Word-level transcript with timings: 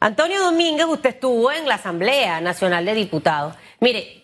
Antonio 0.00 0.42
Domínguez, 0.42 0.86
usted 0.86 1.10
estuvo 1.10 1.50
en 1.50 1.66
la 1.66 1.74
Asamblea 1.74 2.40
Nacional 2.40 2.84
de 2.84 2.94
Diputados. 2.94 3.56
Mire, 3.80 4.22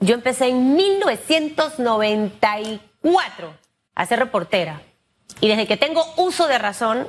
yo 0.00 0.14
empecé 0.14 0.48
en 0.48 0.76
1994 0.76 3.54
a 3.94 4.06
ser 4.06 4.18
reportera. 4.18 4.82
Y 5.40 5.48
desde 5.48 5.66
que 5.66 5.78
tengo 5.78 6.04
uso 6.16 6.46
de 6.48 6.58
razón, 6.58 7.08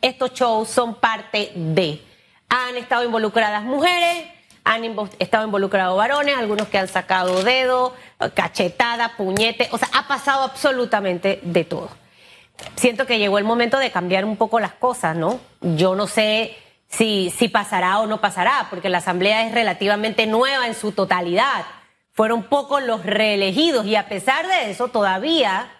estos 0.00 0.32
shows 0.32 0.68
son 0.68 0.94
parte 0.94 1.50
de. 1.54 2.00
Han 2.48 2.76
estado 2.76 3.02
involucradas 3.04 3.64
mujeres, 3.64 4.26
han 4.62 4.84
estado 5.18 5.44
involucrados 5.44 5.96
varones, 5.96 6.36
algunos 6.36 6.68
que 6.68 6.78
han 6.78 6.86
sacado 6.88 7.42
dedo, 7.42 7.96
cachetada, 8.34 9.16
puñete, 9.16 9.68
o 9.72 9.78
sea, 9.78 9.88
ha 9.92 10.06
pasado 10.06 10.44
absolutamente 10.44 11.40
de 11.42 11.64
todo. 11.64 11.90
Siento 12.76 13.06
que 13.06 13.18
llegó 13.18 13.38
el 13.38 13.44
momento 13.44 13.78
de 13.78 13.90
cambiar 13.90 14.24
un 14.24 14.36
poco 14.36 14.60
las 14.60 14.74
cosas, 14.74 15.16
¿no? 15.16 15.40
Yo 15.60 15.96
no 15.96 16.06
sé 16.06 16.56
si, 16.88 17.32
si 17.36 17.48
pasará 17.48 18.00
o 18.00 18.06
no 18.06 18.20
pasará, 18.20 18.66
porque 18.70 18.88
la 18.88 18.98
Asamblea 18.98 19.46
es 19.46 19.54
relativamente 19.54 20.26
nueva 20.26 20.66
en 20.66 20.74
su 20.74 20.92
totalidad. 20.92 21.64
Fueron 22.12 22.44
pocos 22.44 22.82
los 22.82 23.04
reelegidos 23.04 23.86
y 23.86 23.94
a 23.94 24.08
pesar 24.08 24.46
de 24.46 24.70
eso 24.70 24.88
todavía 24.88 25.70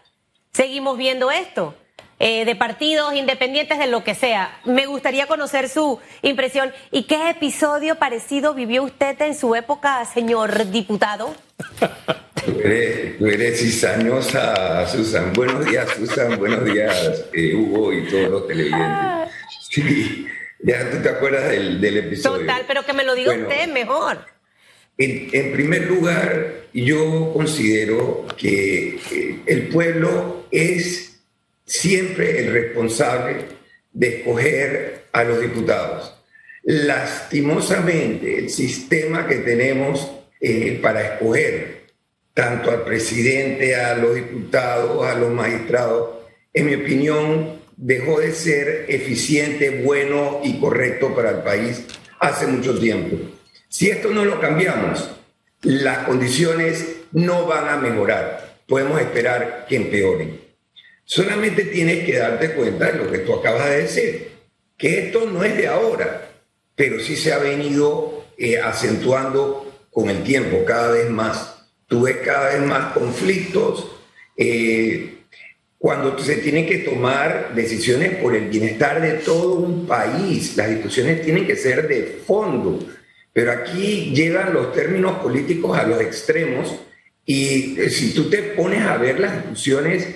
seguimos 0.52 0.96
viendo 0.96 1.30
esto. 1.30 1.74
Eh, 2.20 2.44
de 2.44 2.56
partidos 2.56 3.14
independientes, 3.14 3.78
de 3.78 3.86
lo 3.86 4.02
que 4.02 4.16
sea. 4.16 4.58
Me 4.64 4.86
gustaría 4.86 5.26
conocer 5.26 5.68
su 5.68 6.00
impresión. 6.22 6.72
¿Y 6.90 7.04
qué 7.04 7.30
episodio 7.30 7.94
parecido 7.94 8.54
vivió 8.54 8.82
usted 8.82 9.20
en 9.22 9.36
su 9.36 9.54
época, 9.54 10.04
señor 10.04 10.68
diputado? 10.72 11.32
tú, 12.44 12.58
eres, 12.60 13.60
cizañosa, 13.60 14.84
Susan. 14.88 15.32
Buenos 15.32 15.64
días, 15.64 15.88
Susan. 15.96 16.36
Buenos 16.36 16.64
días, 16.64 17.24
eh, 17.32 17.54
Hugo 17.54 17.92
y 17.92 18.08
todos 18.08 18.30
los 18.30 18.48
televidentes. 18.48 19.32
Sí, 19.70 20.26
ya 20.60 20.90
tú 20.90 20.98
te 20.98 21.08
acuerdas 21.08 21.50
del, 21.50 21.96
episodio. 21.96 22.40
Total, 22.40 22.64
pero 22.66 22.84
que 22.84 22.92
me 22.92 23.04
lo 23.04 23.14
diga 23.14 23.32
usted 23.32 23.68
mejor. 23.68 24.18
En, 24.96 25.28
en, 25.32 25.52
primer 25.52 25.86
lugar, 25.86 26.64
yo 26.72 27.32
considero 27.32 28.26
que 28.36 28.98
el 29.46 29.68
pueblo 29.68 30.46
es 30.50 31.20
siempre 31.64 32.40
el 32.40 32.52
responsable 32.52 33.44
de 33.92 34.18
escoger 34.18 35.04
a 35.12 35.24
los 35.24 35.40
diputados. 35.40 36.14
Lastimosamente, 36.64 38.38
el 38.38 38.50
sistema 38.50 39.26
que 39.26 39.36
tenemos 39.36 40.10
eh, 40.40 40.78
para 40.82 41.14
escoger 41.14 41.86
tanto 42.34 42.70
al 42.70 42.84
presidente, 42.84 43.74
a 43.74 43.96
los 43.96 44.14
diputados, 44.14 45.04
a 45.06 45.14
los 45.14 45.32
magistrados, 45.32 46.18
en 46.54 46.66
mi 46.66 46.74
opinión, 46.74 47.60
dejó 47.78 48.18
de 48.20 48.32
ser 48.32 48.86
eficiente, 48.88 49.82
bueno 49.84 50.40
y 50.42 50.58
correcto 50.58 51.14
para 51.14 51.30
el 51.30 51.38
país 51.38 51.84
hace 52.18 52.46
mucho 52.46 52.78
tiempo. 52.78 53.16
Si 53.68 53.88
esto 53.88 54.10
no 54.10 54.24
lo 54.24 54.40
cambiamos, 54.40 55.08
las 55.62 55.98
condiciones 55.98 56.84
no 57.12 57.46
van 57.46 57.68
a 57.68 57.76
mejorar. 57.76 58.58
Podemos 58.66 59.00
esperar 59.00 59.66
que 59.68 59.76
empeoren. 59.76 60.40
Solamente 61.04 61.64
tienes 61.64 62.04
que 62.04 62.18
darte 62.18 62.52
cuenta 62.52 62.90
de 62.90 62.98
lo 62.98 63.10
que 63.10 63.18
tú 63.18 63.34
acabas 63.34 63.70
de 63.70 63.82
decir, 63.82 64.32
que 64.76 65.06
esto 65.06 65.26
no 65.26 65.44
es 65.44 65.56
de 65.56 65.68
ahora, 65.68 66.30
pero 66.74 67.00
sí 67.00 67.16
se 67.16 67.32
ha 67.32 67.38
venido 67.38 68.26
eh, 68.36 68.58
acentuando 68.58 69.86
con 69.90 70.10
el 70.10 70.22
tiempo 70.24 70.64
cada 70.64 70.92
vez 70.92 71.08
más. 71.08 71.66
Tú 71.86 72.02
ves 72.02 72.18
cada 72.18 72.50
vez 72.50 72.60
más 72.60 72.92
conflictos. 72.92 73.86
Eh, 74.36 75.17
cuando 75.78 76.18
se 76.18 76.36
tienen 76.36 76.66
que 76.66 76.78
tomar 76.78 77.54
decisiones 77.54 78.16
por 78.16 78.34
el 78.34 78.48
bienestar 78.48 79.00
de 79.00 79.12
todo 79.14 79.54
un 79.54 79.86
país, 79.86 80.56
las 80.56 80.70
discusiones 80.70 81.22
tienen 81.22 81.46
que 81.46 81.54
ser 81.54 81.86
de 81.86 82.20
fondo. 82.26 82.80
Pero 83.32 83.52
aquí 83.52 84.10
llegan 84.12 84.52
los 84.52 84.72
términos 84.72 85.18
políticos 85.18 85.78
a 85.78 85.86
los 85.86 86.00
extremos 86.00 86.74
y 87.24 87.78
eh, 87.78 87.90
si 87.90 88.12
tú 88.12 88.28
te 88.28 88.42
pones 88.42 88.82
a 88.82 88.96
ver 88.96 89.20
las 89.20 89.36
discusiones 89.36 90.08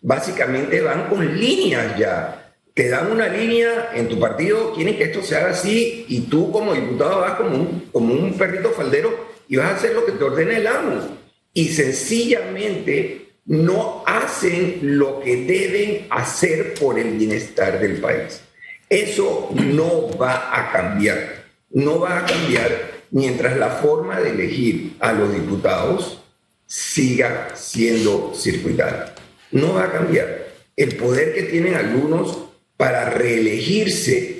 básicamente 0.00 0.80
van 0.80 1.08
con 1.08 1.38
líneas 1.38 1.98
ya. 1.98 2.54
Te 2.72 2.88
dan 2.88 3.10
una 3.10 3.26
línea 3.26 3.90
en 3.94 4.08
tu 4.08 4.20
partido, 4.20 4.72
quieren 4.72 4.96
que 4.96 5.04
esto 5.04 5.20
se 5.20 5.34
haga 5.34 5.50
así 5.50 6.04
y 6.08 6.20
tú 6.20 6.52
como 6.52 6.74
diputado 6.74 7.22
vas 7.22 7.32
como 7.32 7.56
un, 7.56 7.88
como 7.90 8.14
un 8.14 8.38
perrito 8.38 8.70
faldero 8.70 9.26
y 9.48 9.56
vas 9.56 9.72
a 9.72 9.74
hacer 9.74 9.94
lo 9.94 10.06
que 10.06 10.12
te 10.12 10.22
ordena 10.22 10.56
el 10.56 10.66
amo. 10.68 11.18
Y 11.52 11.70
sencillamente 11.70 13.27
no 13.48 14.04
hacen 14.06 14.78
lo 14.82 15.20
que 15.20 15.44
deben 15.44 16.06
hacer 16.10 16.74
por 16.74 16.98
el 16.98 17.18
bienestar 17.18 17.80
del 17.80 18.00
país. 18.00 18.40
Eso 18.88 19.50
no 19.52 20.16
va 20.16 20.56
a 20.56 20.70
cambiar. 20.70 21.44
No 21.70 21.98
va 21.98 22.20
a 22.20 22.26
cambiar 22.26 22.98
mientras 23.10 23.56
la 23.56 23.70
forma 23.70 24.20
de 24.20 24.30
elegir 24.30 24.96
a 25.00 25.12
los 25.12 25.32
diputados 25.34 26.22
siga 26.66 27.48
siendo 27.54 28.32
circuitada 28.34 29.14
no 29.50 29.74
va 29.74 29.84
a 29.84 29.92
cambiar. 29.92 30.48
El 30.76 30.96
poder 30.96 31.34
que 31.34 31.44
tienen 31.44 31.74
algunos 31.74 32.38
para 32.76 33.10
reelegirse 33.10 34.38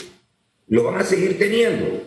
lo 0.68 0.84
van 0.84 1.00
a 1.00 1.04
seguir 1.04 1.38
teniendo. 1.38 2.02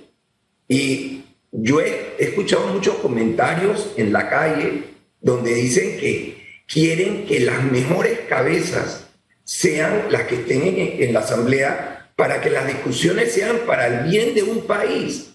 Y 0.67 1.23
yo 1.51 1.81
he 1.81 2.15
escuchado 2.19 2.67
muchos 2.67 2.95
comentarios 2.95 3.91
en 3.97 4.13
la 4.13 4.29
calle 4.29 4.83
donde 5.19 5.53
dicen 5.53 5.99
que 5.99 6.40
quieren 6.71 7.25
que 7.25 7.39
las 7.41 7.63
mejores 7.63 8.19
cabezas 8.29 9.07
sean 9.43 10.05
las 10.09 10.23
que 10.23 10.35
estén 10.35 10.61
en, 10.63 11.13
la 11.13 11.19
asamblea 11.19 12.11
para 12.15 12.39
que 12.39 12.49
las 12.49 12.67
discusiones 12.67 13.33
sean 13.33 13.61
para 13.65 13.87
el 13.87 14.09
bien 14.09 14.33
de 14.33 14.43
un 14.43 14.65
país. 14.65 15.33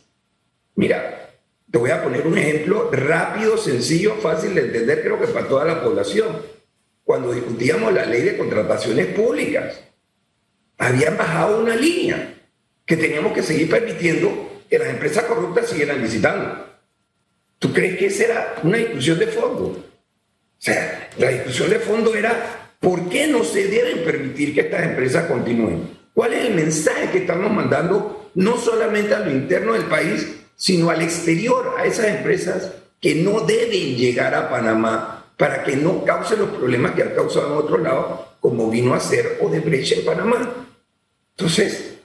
Mira, 0.75 1.31
te 1.71 1.79
voy 1.79 1.91
a 1.91 2.03
poner 2.03 2.27
un 2.27 2.39
ejemplo 2.39 2.91
rápido, 2.91 3.59
sencillo, 3.59 4.15
fácil 4.15 4.55
de 4.55 4.63
entender, 4.63 5.03
creo 5.03 5.21
que 5.21 5.27
para 5.27 5.49
toda 5.49 5.65
la 5.65 5.83
población 5.83 6.57
cuando 7.07 7.33
discutíamos 7.33 7.93
la 7.93 8.05
ley 8.05 8.23
de 8.23 8.37
contrataciones 8.37 9.07
públicas. 9.07 9.81
Habían 10.77 11.17
bajado 11.17 11.61
una 11.61 11.77
línea 11.77 12.35
que 12.85 12.97
teníamos 12.97 13.33
que 13.33 13.45
seguir 13.45 13.71
permitiendo 13.71 14.65
que 14.69 14.79
las 14.79 14.89
empresas 14.89 15.25
corruptas 15.25 15.69
siguieran 15.69 16.03
licitando. 16.03 16.67
¿Tú 17.61 17.73
crees 17.73 17.97
que 17.97 18.07
esa 18.07 18.25
era 18.25 18.55
una 18.65 18.79
discusión 18.79 19.21
de 19.21 19.27
fondo? 19.29 19.86
Sea, 20.67 21.11
la 21.19 21.29
discusión 21.29 21.71
de 21.71 21.79
fondo 21.79 22.13
era 22.13 22.73
¿por 22.81 23.09
qué 23.09 23.29
no 23.29 23.45
se 23.45 23.69
deben 23.69 24.03
permitir 24.05 24.53
que 24.53 24.63
estas 24.63 24.83
empresas 24.83 25.27
continúen? 25.27 25.97
¿Cuál 26.13 26.33
es 26.33 26.47
el 26.47 26.55
mensaje 26.55 27.09
que 27.13 27.19
estamos 27.19 27.53
mandando 27.53 28.33
no 28.35 28.57
solamente 28.57 29.15
a 29.15 29.21
lo 29.21 29.31
interno 29.31 29.75
del 29.75 29.85
país, 29.85 30.41
sino 30.57 30.91
al 30.91 31.03
exterior, 31.03 31.77
a 31.79 31.85
esas 31.85 32.07
empresas 32.07 32.73
que 33.01 33.15
no 33.15 33.43
deben 33.43 33.95
llegar 33.95 34.35
a 34.35 34.51
Panamá 34.51 35.27
para 35.37 35.63
que 35.63 35.77
no 35.77 36.05
cause 36.05 36.37
los 36.37 36.49
problemas 36.49 36.97
que 36.97 37.05
han 37.05 37.15
causado 37.15 37.47
en 37.47 37.65
otro 37.65 37.79
lado, 37.79 38.27
como 38.41 38.69
vino 38.69 38.93
a 38.93 38.99
ser 38.99 39.39
Odebrecht 39.41 39.93
en 39.99 40.05
Panamá. 40.05 40.67
Entonces, 41.37 41.99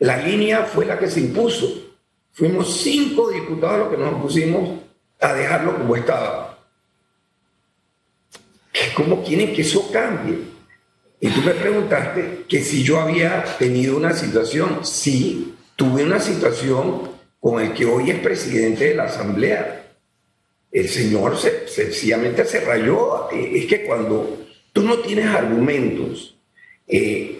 la 0.00 0.16
línea 0.16 0.64
fue 0.64 0.84
la 0.84 0.98
que 0.98 1.08
se 1.08 1.20
impuso. 1.20 1.94
Fuimos 2.32 2.80
cinco 2.80 3.30
diputados 3.30 3.78
los 3.78 3.88
que 3.90 3.98
nos 3.98 4.20
pusimos 4.20 4.80
a 5.20 5.32
dejarlo 5.32 5.78
como 5.78 5.94
estaba. 5.94 6.57
¿Cómo 8.94 9.22
quieren 9.22 9.54
que 9.54 9.62
eso 9.62 9.90
cambie? 9.92 10.38
Y 11.20 11.28
tú 11.30 11.40
me 11.42 11.52
preguntaste 11.52 12.44
que 12.48 12.62
si 12.62 12.82
yo 12.82 13.00
había 13.00 13.44
tenido 13.58 13.96
una 13.96 14.12
situación. 14.12 14.84
Sí, 14.84 15.54
tuve 15.76 16.04
una 16.04 16.20
situación 16.20 17.10
con 17.40 17.62
el 17.62 17.72
que 17.72 17.84
hoy 17.84 18.10
es 18.10 18.18
presidente 18.18 18.90
de 18.90 18.94
la 18.94 19.04
Asamblea 19.04 19.78
el 20.70 20.88
Señor 20.88 21.36
sencillamente 21.66 22.44
se 22.44 22.60
rayó. 22.60 23.30
Eh, 23.32 23.52
es 23.54 23.66
que 23.66 23.84
cuando 23.84 24.46
tú 24.72 24.82
no 24.82 24.98
tienes 24.98 25.26
argumentos, 25.26 26.36
eh, 26.86 27.38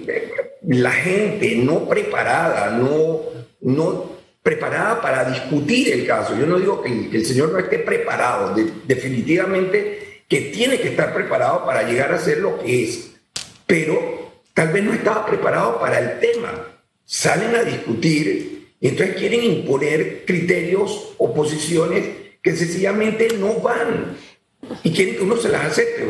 la 0.67 0.93
gente 0.93 1.57
no 1.57 1.89
preparada, 1.89 2.71
no, 2.71 3.21
no 3.61 4.19
preparada 4.43 5.01
para 5.01 5.31
discutir 5.31 5.93
el 5.93 6.07
caso. 6.07 6.39
Yo 6.39 6.47
no 6.47 6.59
digo 6.59 6.83
que 6.83 6.91
el, 6.91 7.25
Señor 7.25 7.53
no 7.53 7.59
esté 7.59 7.79
preparado, 7.81 8.55
definitivamente 8.87 9.98
que 10.29 10.43
tiene 10.43 10.79
que 10.79 10.89
estar 10.89 11.15
preparado 11.15 11.65
para 11.65 11.83
llegar 11.83 12.13
a 12.13 12.19
ser 12.19 12.39
lo 12.39 12.59
que 12.59 12.85
es, 12.85 13.13
pero 13.67 14.31
tal 14.53 14.69
vez 14.69 14.85
no 14.85 14.93
estaba 14.93 15.27
preparado 15.27 15.81
para 15.81 15.99
el 15.99 16.21
tema. 16.21 16.67
Salen 17.05 17.57
a 17.57 17.63
discutir 17.63 18.75
y 18.81 18.89
entonces 18.89 19.17
quieren 19.17 19.43
imponer 19.43 20.25
criterios 20.27 21.15
o 21.17 21.35
posiciones 21.35 22.05
que 22.43 22.55
sencillamente 22.55 23.29
no 23.39 23.55
van 23.61 24.17
y 24.83 24.93
quieren 24.93 25.17
que 25.17 25.23
uno 25.23 25.37
se 25.39 25.49
las 25.49 25.65
acepte. 25.65 26.07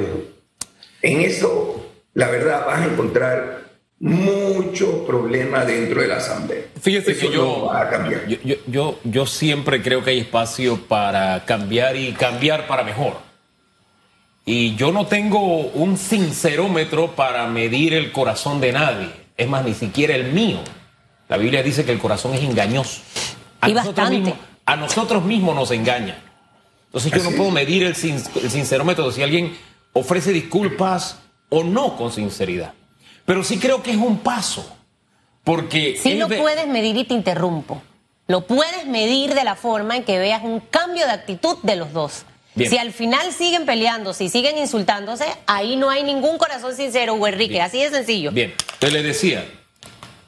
En 1.03 1.21
eso, 1.21 1.87
la 2.15 2.29
verdad, 2.29 2.67
vas 2.67 2.81
a 2.81 2.93
encontrar 2.93 3.69
mucho 4.01 5.07
problema 5.07 5.65
dentro 5.65 6.01
de 6.01 6.09
la 6.09 6.17
Asamblea. 6.17 6.63
Fíjese 6.81 7.17
que 7.17 7.33
yo, 7.33 7.71
Yo, 8.45 8.57
yo, 8.67 8.99
yo 9.05 9.27
siempre 9.27 9.83
creo 9.83 10.03
que 10.05 10.11
hay 10.11 10.21
espacio 10.21 10.81
para 10.89 11.45
cambiar 11.45 11.97
y 11.97 12.13
cambiar 12.13 12.67
para 12.67 12.83
mejor. 12.83 13.28
Y 14.51 14.77
yo 14.77 14.93
no 14.93 15.07
tengo 15.07 15.59
un 15.59 15.99
sincerómetro 15.99 17.15
para 17.15 17.47
medir 17.49 17.93
el 17.93 18.13
corazón 18.13 18.63
de 18.63 18.73
nadie, 18.73 19.11
es 19.37 19.47
más, 19.47 19.63
ni 19.63 19.75
siquiera 19.75 20.15
el 20.15 20.33
mío. 20.33 20.61
La 21.29 21.37
Biblia 21.37 21.63
dice 21.63 21.85
que 21.85 21.93
el 21.93 21.99
corazón 21.99 22.33
es 22.33 22.43
engañoso. 22.43 23.03
A, 23.61 23.69
nosotros, 23.69 24.09
mismos, 24.09 24.35
a 24.65 24.77
nosotros 24.77 25.23
mismos 25.23 25.55
nos 25.55 25.71
engaña. 25.71 26.17
Entonces 26.87 27.13
yo 27.13 27.31
no 27.31 27.37
puedo 27.37 27.51
medir 27.51 27.83
el, 27.83 27.89
el 27.89 28.51
sincerómetro 28.51 29.13
si 29.13 29.23
alguien 29.23 29.55
ofrece 29.93 30.33
disculpas 30.33 31.19
o 31.51 31.63
no 31.63 31.95
con 31.99 32.11
sinceridad. 32.11 32.73
Pero 33.27 33.45
sí 33.45 33.59
creo 33.59 33.83
que 33.83 33.91
es 33.91 33.99
un 33.99 34.21
paso. 34.21 34.67
Porque. 35.45 35.99
Sí 36.03 36.15
lo 36.15 36.27
puedes 36.27 36.67
medir 36.67 36.97
y 36.97 37.05
te 37.05 37.13
interrumpo. 37.13 37.83
Lo 38.27 38.47
puedes 38.47 38.87
medir 38.87 39.35
de 39.35 39.45
la 39.45 39.57
forma 39.57 39.95
en 39.95 40.05
que 40.05 40.19
veas 40.19 40.43
un 40.43 40.61
cambio 40.61 41.05
de 41.05 41.13
actitud 41.13 41.59
de 41.63 41.77
los 41.77 41.93
dos. 41.93 42.25
Si 42.67 42.79
al 42.79 42.93
final 42.93 43.33
siguen 43.33 43.67
peleando, 43.67 44.13
si 44.13 44.29
siguen 44.29 44.59
insultándose, 44.59 45.27
ahí 45.47 45.77
no 45.77 45.91
hay 45.91 46.03
ningún 46.03 46.39
corazón 46.39 46.75
sincero, 46.75 47.15
Hugo 47.15 47.29
Enrique. 47.29 47.61
Así 47.61 47.81
de 47.83 47.91
sencillo. 47.91 48.33
Bien, 48.33 48.55
te 48.79 48.91
le 48.91 49.03
decía, 49.03 49.45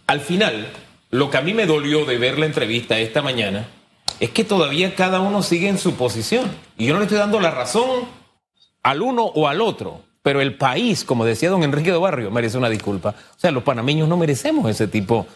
al 0.06 0.20
final, 0.20 0.68
lo 1.10 1.30
que 1.30 1.38
a 1.38 1.40
mí 1.40 1.54
me 1.54 1.66
dolió 1.66 2.04
de 2.04 2.18
ver 2.18 2.38
la 2.38 2.46
entrevista 2.46 2.98
esta 2.98 3.22
mañana 3.22 3.68
es 4.20 4.30
que 4.30 4.44
todavía 4.44 4.94
cada 4.94 5.20
uno 5.20 5.42
sigue 5.42 5.68
en 5.68 5.78
su 5.78 5.94
posición. 5.94 6.50
Y 6.76 6.86
yo 6.86 6.92
no 6.92 7.00
le 7.00 7.06
estoy 7.06 7.18
dando 7.18 7.40
la 7.40 7.50
razón 7.50 8.06
al 8.82 9.02
uno 9.02 9.24
o 9.24 9.48
al 9.48 9.60
otro. 9.60 10.02
Pero 10.22 10.42
el 10.42 10.56
país, 10.56 11.04
como 11.04 11.24
decía 11.24 11.48
don 11.48 11.62
Enrique 11.62 11.90
de 11.90 11.98
Barrio, 11.98 12.30
merece 12.30 12.58
una 12.58 12.68
disculpa. 12.68 13.14
O 13.34 13.40
sea, 13.40 13.50
los 13.50 13.62
panameños 13.62 14.06
no 14.08 14.18
merecemos 14.18 14.70
ese 14.70 14.86
tipo 14.86 15.26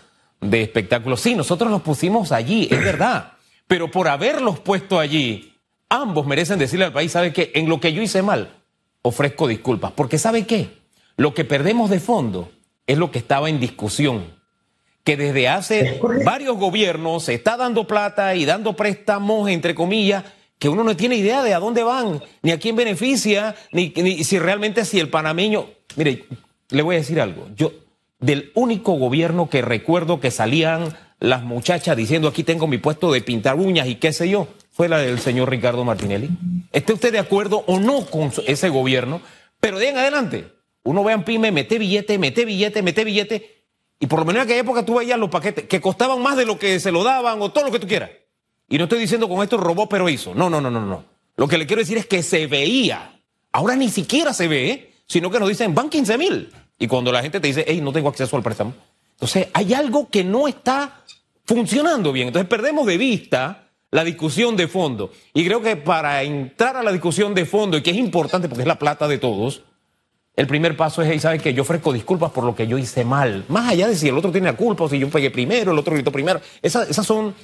de 0.40 0.62
espectáculos. 0.62 1.20
Sí, 1.20 1.34
nosotros 1.34 1.70
los 1.70 1.80
pusimos 1.80 2.32
allí, 2.32 2.68
es 2.70 2.84
verdad. 2.84 3.32
Pero 3.66 3.90
por 3.90 4.08
haberlos 4.08 4.60
puesto 4.60 4.98
allí, 4.98 5.53
ambos 5.88 6.26
merecen 6.26 6.58
decirle 6.58 6.86
al 6.86 6.92
país, 6.92 7.12
¿sabe 7.12 7.32
qué? 7.32 7.52
En 7.54 7.68
lo 7.68 7.80
que 7.80 7.92
yo 7.92 8.02
hice 8.02 8.22
mal, 8.22 8.50
ofrezco 9.02 9.46
disculpas. 9.46 9.92
Porque 9.92 10.18
¿sabe 10.18 10.46
qué? 10.46 10.70
Lo 11.16 11.34
que 11.34 11.44
perdemos 11.44 11.90
de 11.90 12.00
fondo 12.00 12.50
es 12.86 12.98
lo 12.98 13.10
que 13.10 13.18
estaba 13.18 13.48
en 13.48 13.60
discusión. 13.60 14.34
Que 15.04 15.16
desde 15.16 15.48
hace 15.48 16.00
varios 16.24 16.56
gobiernos 16.56 17.24
se 17.24 17.34
está 17.34 17.56
dando 17.56 17.86
plata 17.86 18.34
y 18.34 18.46
dando 18.46 18.74
préstamos, 18.74 19.50
entre 19.50 19.74
comillas, 19.74 20.24
que 20.58 20.68
uno 20.68 20.82
no 20.82 20.96
tiene 20.96 21.16
idea 21.16 21.42
de 21.42 21.52
a 21.52 21.58
dónde 21.58 21.82
van, 21.82 22.22
ni 22.42 22.52
a 22.52 22.58
quién 22.58 22.74
beneficia, 22.74 23.54
ni, 23.70 23.92
si 24.24 24.38
realmente 24.38 24.84
si 24.84 24.98
el 24.98 25.10
panameño... 25.10 25.66
Mire, 25.96 26.24
le 26.70 26.82
voy 26.82 26.96
a 26.96 26.98
decir 26.98 27.20
algo. 27.20 27.48
Yo, 27.54 27.72
del 28.18 28.50
único 28.54 28.94
gobierno 28.94 29.50
que 29.50 29.60
recuerdo 29.60 30.20
que 30.20 30.30
salían 30.30 30.96
las 31.28 31.42
muchachas 31.42 31.96
diciendo 31.96 32.28
aquí 32.28 32.44
tengo 32.44 32.66
mi 32.66 32.78
puesto 32.78 33.10
de 33.12 33.22
pintar 33.22 33.56
uñas 33.56 33.88
y 33.88 33.96
qué 33.96 34.12
sé 34.12 34.28
yo, 34.28 34.48
fue 34.70 34.88
la 34.88 34.98
del 34.98 35.18
señor 35.18 35.50
Ricardo 35.50 35.84
Martinelli. 35.84 36.28
¿Esté 36.72 36.92
usted 36.92 37.12
de 37.12 37.18
acuerdo 37.18 37.64
o 37.66 37.80
no 37.80 38.06
con 38.06 38.32
ese 38.46 38.68
gobierno? 38.68 39.20
Pero 39.60 39.78
de 39.78 39.88
en 39.88 39.98
adelante, 39.98 40.52
uno 40.82 41.02
vean 41.02 41.24
pyme, 41.24 41.50
mete 41.50 41.78
billete, 41.78 42.18
mete 42.18 42.44
billete, 42.44 42.82
mete 42.82 43.04
billete, 43.04 43.54
y 43.98 44.06
por 44.06 44.18
lo 44.18 44.24
menos 44.26 44.42
en 44.42 44.44
aquella 44.48 44.60
época 44.60 44.84
tú 44.84 44.96
veías 44.96 45.18
los 45.18 45.30
paquetes 45.30 45.64
que 45.64 45.80
costaban 45.80 46.20
más 46.20 46.36
de 46.36 46.44
lo 46.44 46.58
que 46.58 46.78
se 46.78 46.92
lo 46.92 47.02
daban 47.04 47.40
o 47.40 47.50
todo 47.50 47.64
lo 47.64 47.70
que 47.70 47.78
tú 47.78 47.86
quieras. 47.86 48.10
Y 48.68 48.76
no 48.76 48.84
estoy 48.84 48.98
diciendo 48.98 49.28
con 49.28 49.42
esto 49.42 49.56
robó 49.56 49.88
pero 49.88 50.08
hizo. 50.08 50.34
No, 50.34 50.50
no, 50.50 50.60
no, 50.60 50.70
no, 50.70 50.84
no. 50.84 51.04
Lo 51.36 51.48
que 51.48 51.58
le 51.58 51.66
quiero 51.66 51.80
decir 51.80 51.96
es 51.96 52.06
que 52.06 52.22
se 52.22 52.46
veía. 52.46 53.20
Ahora 53.52 53.76
ni 53.76 53.88
siquiera 53.88 54.34
se 54.34 54.48
ve, 54.48 54.92
sino 55.06 55.30
que 55.30 55.38
nos 55.38 55.48
dicen, 55.48 55.74
van 55.74 55.88
15 55.88 56.18
mil. 56.18 56.52
Y 56.78 56.86
cuando 56.86 57.12
la 57.12 57.22
gente 57.22 57.40
te 57.40 57.46
dice, 57.46 57.64
hey, 57.66 57.80
no 57.80 57.92
tengo 57.92 58.08
acceso 58.08 58.36
al 58.36 58.42
préstamo. 58.42 58.74
Entonces, 59.12 59.48
hay 59.52 59.74
algo 59.74 60.08
que 60.10 60.24
no 60.24 60.48
está 60.48 61.04
funcionando 61.44 62.12
bien. 62.12 62.28
Entonces, 62.28 62.48
perdemos 62.48 62.86
de 62.86 62.98
vista 62.98 63.68
la 63.90 64.04
discusión 64.04 64.56
de 64.56 64.68
fondo. 64.68 65.12
Y 65.32 65.44
creo 65.44 65.62
que 65.62 65.76
para 65.76 66.22
entrar 66.22 66.76
a 66.76 66.82
la 66.82 66.92
discusión 66.92 67.34
de 67.34 67.46
fondo, 67.46 67.76
y 67.76 67.82
que 67.82 67.90
es 67.90 67.96
importante 67.96 68.48
porque 68.48 68.62
es 68.62 68.68
la 68.68 68.78
plata 68.78 69.06
de 69.06 69.18
todos, 69.18 69.62
el 70.36 70.46
primer 70.46 70.76
paso 70.76 71.00
es, 71.02 71.08
hey, 71.10 71.20
¿sabes 71.20 71.40
que 71.40 71.54
Yo 71.54 71.62
ofrezco 71.62 71.92
disculpas 71.92 72.32
por 72.32 72.44
lo 72.44 72.56
que 72.56 72.66
yo 72.66 72.76
hice 72.76 73.04
mal. 73.04 73.44
Más 73.48 73.68
allá 73.68 73.86
de 73.86 73.94
si 73.94 74.08
el 74.08 74.18
otro 74.18 74.32
tiene 74.32 74.48
la 74.48 74.56
culpa 74.56 74.84
o 74.84 74.88
si 74.88 74.98
yo 74.98 75.08
pegué 75.08 75.30
primero, 75.30 75.70
el 75.70 75.78
otro 75.78 75.94
gritó 75.94 76.10
primero. 76.10 76.40
esas 76.60 77.06
son 77.06 77.34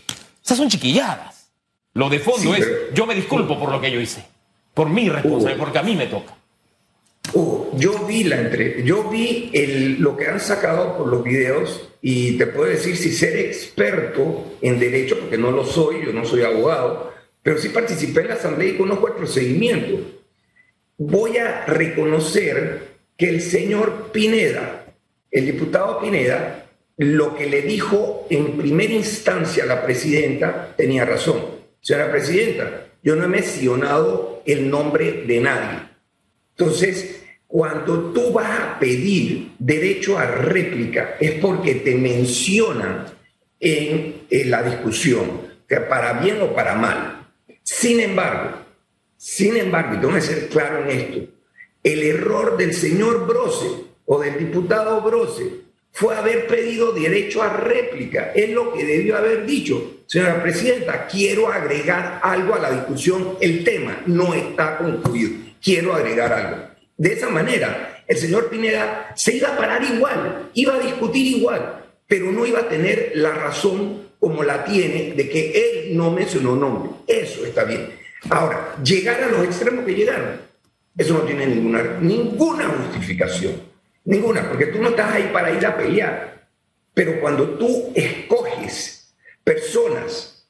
esas 0.44 0.58
son 0.58 0.69
chiquilladas. 0.69 1.53
Lo 1.93 2.08
de 2.08 2.19
fondo 2.19 2.55
es, 2.55 2.67
yo 2.94 3.06
me 3.06 3.14
disculpo 3.14 3.58
por 3.58 3.70
lo 3.70 3.81
que 3.81 3.91
yo 3.91 4.00
hice, 4.00 4.25
por 4.75 4.88
mi 4.88 5.08
responsabilidad, 5.08 5.58
porque 5.58 5.79
a 5.79 5.82
mí 5.82 5.96
me 5.96 6.06
toca. 6.06 6.37
Yo 7.81 8.06
vi 8.06 8.25
la 8.25 8.41
entre, 8.41 8.82
yo 8.85 9.09
vi 9.09 9.50
el, 9.55 10.00
lo 10.00 10.17
que 10.17 10.27
han 10.27 10.38
sacado 10.38 10.99
por 10.99 11.09
los 11.09 11.25
videos 11.25 11.88
y 12.03 12.37
te 12.37 12.47
puedo 12.47 12.71
decir 12.71 12.97
si 12.97 13.11
ser 13.11 13.37
experto 13.38 14.59
en 14.61 14.79
derecho, 14.79 15.19
porque 15.19 15.38
no 15.38 15.50
lo 15.50 15.65
soy, 15.65 16.05
yo 16.05 16.12
no 16.12 16.25
soy 16.25 16.43
abogado, 16.43 17.12
pero 17.43 17.59
sí 17.59 17.71
participé 17.71 18.21
en 18.21 18.29
la 18.29 18.35
asamblea 18.35 18.69
y 18.69 18.77
conozco 18.77 19.09
el 19.09 19.15
procedimiento. 19.15 19.99
Voy 20.99 21.38
a 21.38 21.65
reconocer 21.65 22.82
que 23.17 23.31
el 23.31 23.41
señor 23.41 24.11
Pineda, 24.12 24.85
el 25.31 25.47
diputado 25.47 26.00
Pineda, 26.00 26.67
lo 26.99 27.35
que 27.35 27.47
le 27.47 27.62
dijo 27.62 28.27
en 28.29 28.59
primera 28.59 28.93
instancia 28.93 29.65
la 29.65 29.82
presidenta 29.82 30.75
tenía 30.77 31.06
razón. 31.06 31.43
Señora 31.81 32.11
presidenta, 32.11 32.88
yo 33.03 33.17
no 33.17 33.25
he 33.25 33.29
mencionado 33.29 34.43
el 34.44 34.69
nombre 34.69 35.25
de 35.27 35.41
nadie. 35.41 35.79
Entonces, 36.59 37.19
cuando 37.50 38.12
tú 38.12 38.32
vas 38.32 38.61
a 38.61 38.79
pedir 38.79 39.50
derecho 39.58 40.17
a 40.17 40.25
réplica 40.25 41.17
es 41.19 41.32
porque 41.41 41.75
te 41.75 41.97
mencionan 41.97 43.06
en, 43.58 44.23
la 44.31 44.62
discusión, 44.62 45.49
que 45.69 45.81
para 45.81 46.12
bien 46.20 46.41
o 46.43 46.55
para 46.55 46.76
mal. 46.76 47.26
Sin 47.64 47.99
embargo, 47.99 48.52
sin 49.17 49.56
embargo, 49.56 49.97
y 49.97 49.99
tengo 49.99 50.14
que 50.14 50.20
ser 50.20 50.49
claro 50.49 50.85
en 50.85 50.91
esto, 50.97 51.32
el 51.82 52.02
error 52.05 52.56
del 52.56 52.73
señor 52.73 53.26
Brose 53.26 53.67
o 54.06 54.20
del 54.20 54.38
diputado 54.38 55.00
Brose 55.00 55.50
fue 55.91 56.17
haber 56.17 56.46
pedido 56.46 56.93
derecho 56.93 57.43
a 57.43 57.49
réplica. 57.49 58.31
Es 58.32 58.50
lo 58.50 58.73
que 58.73 58.85
debió 58.85 59.17
haber 59.17 59.44
dicho. 59.44 60.03
Señora 60.06 60.41
Presidenta, 60.41 61.08
quiero 61.08 61.49
agregar 61.49 62.20
algo 62.23 62.55
a 62.55 62.61
la 62.61 62.70
discusión. 62.70 63.37
El 63.41 63.64
tema 63.64 64.03
no 64.06 64.35
está 64.35 64.79
concluido. 64.79 65.32
Quiero 65.61 65.93
agregar 65.94 66.32
algo. 66.32 66.69
De 67.00 67.14
esa 67.14 67.31
manera, 67.31 68.05
el 68.06 68.19
señor 68.19 68.50
Pineda 68.50 69.12
se 69.17 69.35
iba 69.35 69.49
a 69.49 69.56
parar 69.56 69.82
igual, 69.82 70.50
iba 70.52 70.75
a 70.75 70.81
discutir 70.81 71.38
igual, 71.38 71.82
pero 72.06 72.31
no 72.31 72.44
iba 72.44 72.61
a 72.61 72.69
tener 72.69 73.12
la 73.14 73.31
razón 73.31 74.11
como 74.19 74.43
la 74.43 74.62
tiene 74.67 75.14
de 75.17 75.26
que 75.31 75.50
él 75.50 75.97
no 75.97 76.11
mencionó 76.11 76.55
nombre. 76.56 76.91
Eso 77.06 77.47
está 77.47 77.64
bien. 77.64 77.88
Ahora, 78.29 78.76
llegar 78.85 79.23
a 79.23 79.29
los 79.29 79.44
extremos 79.44 79.87
que 79.87 79.94
llegaron, 79.94 80.43
eso 80.94 81.14
no 81.14 81.20
tiene 81.20 81.47
ninguna, 81.47 81.82
ninguna 82.02 82.69
justificación. 82.69 83.55
Ninguna, 84.05 84.46
porque 84.46 84.67
tú 84.67 84.82
no 84.82 84.91
estás 84.91 85.14
ahí 85.14 85.31
para 85.32 85.53
ir 85.53 85.64
a 85.64 85.79
pelear. 85.79 86.49
Pero 86.93 87.19
cuando 87.19 87.49
tú 87.56 87.94
escoges 87.94 89.14
personas 89.43 90.46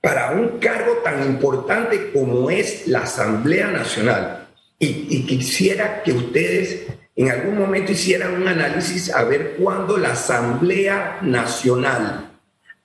para 0.00 0.30
un 0.30 0.60
cargo 0.60 0.98
tan 1.02 1.26
importante 1.26 2.12
como 2.12 2.48
es 2.48 2.86
la 2.86 3.00
Asamblea 3.00 3.72
Nacional, 3.72 4.43
y, 4.78 5.22
quisiera 5.26 6.02
que 6.02 6.12
ustedes 6.12 6.86
en 7.16 7.30
algún 7.30 7.58
momento 7.58 7.92
hicieran 7.92 8.34
un 8.34 8.48
análisis 8.48 9.10
a 9.10 9.24
ver 9.24 9.54
cuándo 9.58 9.96
la 9.96 10.12
Asamblea 10.12 11.20
Nacional 11.22 12.32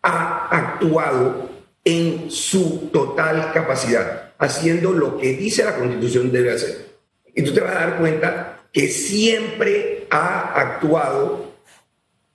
ha 0.01 0.47
actuado 0.49 1.49
en 1.83 2.29
su 2.29 2.89
total 2.93 3.51
capacidad, 3.53 4.33
haciendo 4.37 4.91
lo 4.91 5.17
que 5.17 5.33
dice 5.33 5.65
la 5.65 5.75
Constitución 5.75 6.31
debe 6.31 6.51
hacer. 6.51 6.89
Y 7.35 7.43
tú 7.43 7.53
te 7.53 7.61
vas 7.61 7.75
a 7.75 7.79
dar 7.79 7.97
cuenta 7.97 8.63
que 8.71 8.87
siempre 8.87 10.07
ha 10.11 10.53
actuado 10.53 11.49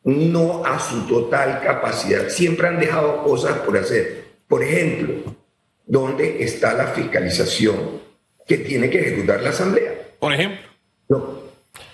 no 0.02 0.66
a 0.66 0.78
su 0.80 1.06
total 1.06 1.62
capacidad, 1.62 2.28
siempre 2.28 2.68
han 2.68 2.80
dejado 2.80 3.22
cosas 3.22 3.58
por 3.58 3.78
hacer. 3.78 4.24
Por 4.48 4.62
ejemplo, 4.62 5.34
¿dónde 5.86 6.42
está 6.42 6.74
la 6.74 6.88
fiscalización 6.88 8.03
que 8.46 8.58
tiene 8.58 8.90
que 8.90 9.00
ejecutar 9.00 9.42
la 9.42 9.50
Asamblea? 9.50 9.92
Por 10.18 10.32
ejemplo. 10.32 10.66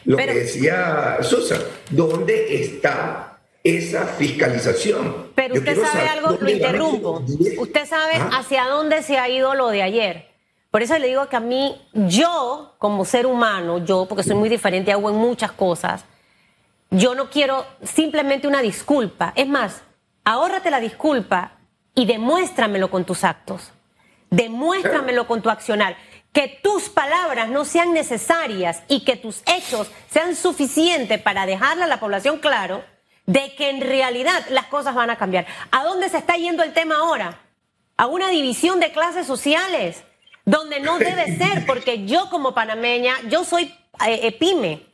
lo 0.04 0.16
que 0.16 0.26
decía 0.26 1.18
Sosa, 1.22 1.58
¿dónde 1.90 2.62
está 2.62 3.38
esa 3.62 4.06
fiscalización? 4.06 5.30
Pero 5.34 5.54
usted 5.54 5.80
sabe 5.80 6.08
algo, 6.08 6.38
lo 6.40 6.50
interrumpo. 6.50 7.24
Usted 7.58 7.86
sabe 7.86 8.14
¿Ah? 8.16 8.30
hacia 8.38 8.64
dónde 8.66 9.02
se 9.02 9.18
ha 9.18 9.28
ido 9.28 9.54
lo 9.54 9.68
de 9.68 9.82
ayer. 9.82 10.30
Por 10.70 10.82
eso 10.82 10.96
le 10.98 11.08
digo 11.08 11.28
que 11.28 11.36
a 11.36 11.40
mí, 11.40 11.80
yo 11.92 12.74
como 12.78 13.04
ser 13.04 13.26
humano, 13.26 13.84
yo, 13.84 14.06
porque 14.08 14.22
soy 14.22 14.36
muy 14.36 14.48
diferente, 14.48 14.92
hago 14.92 15.10
en 15.10 15.16
muchas 15.16 15.50
cosas, 15.50 16.04
yo 16.90 17.14
no 17.14 17.28
quiero 17.28 17.66
simplemente 17.82 18.46
una 18.46 18.62
disculpa. 18.62 19.32
Es 19.34 19.48
más, 19.48 19.82
ahórrate 20.24 20.70
la 20.70 20.80
disculpa 20.80 21.58
y 21.94 22.06
demuéstramelo 22.06 22.90
con 22.90 23.04
tus 23.04 23.24
actos. 23.24 23.72
Demuéstramelo 24.30 25.26
con 25.26 25.42
tu 25.42 25.50
accionar. 25.50 25.96
Que 26.32 26.60
tus 26.62 26.88
palabras 26.88 27.48
no 27.48 27.64
sean 27.64 27.92
necesarias 27.92 28.82
y 28.88 29.04
que 29.04 29.16
tus 29.16 29.42
hechos 29.46 29.90
sean 30.10 30.36
suficientes 30.36 31.20
para 31.20 31.46
dejarle 31.46 31.84
a 31.84 31.88
la 31.88 32.00
población 32.00 32.38
claro 32.38 32.84
de 33.26 33.54
que 33.54 33.70
en 33.70 33.80
realidad 33.80 34.44
las 34.50 34.66
cosas 34.66 34.94
van 34.94 35.10
a 35.10 35.16
cambiar. 35.16 35.46
¿A 35.70 35.84
dónde 35.84 36.08
se 36.08 36.18
está 36.18 36.36
yendo 36.36 36.62
el 36.62 36.72
tema 36.72 36.96
ahora? 36.96 37.40
A 37.96 38.06
una 38.06 38.28
división 38.28 38.80
de 38.80 38.92
clases 38.92 39.26
sociales 39.26 40.02
donde 40.44 40.80
no 40.80 40.98
debe 40.98 41.36
ser, 41.36 41.66
porque 41.66 42.06
yo 42.06 42.28
como 42.30 42.54
panameña, 42.54 43.14
yo 43.28 43.44
soy 43.44 43.64
eh, 44.06 44.20
eh, 44.22 44.32
pyme. 44.32 44.86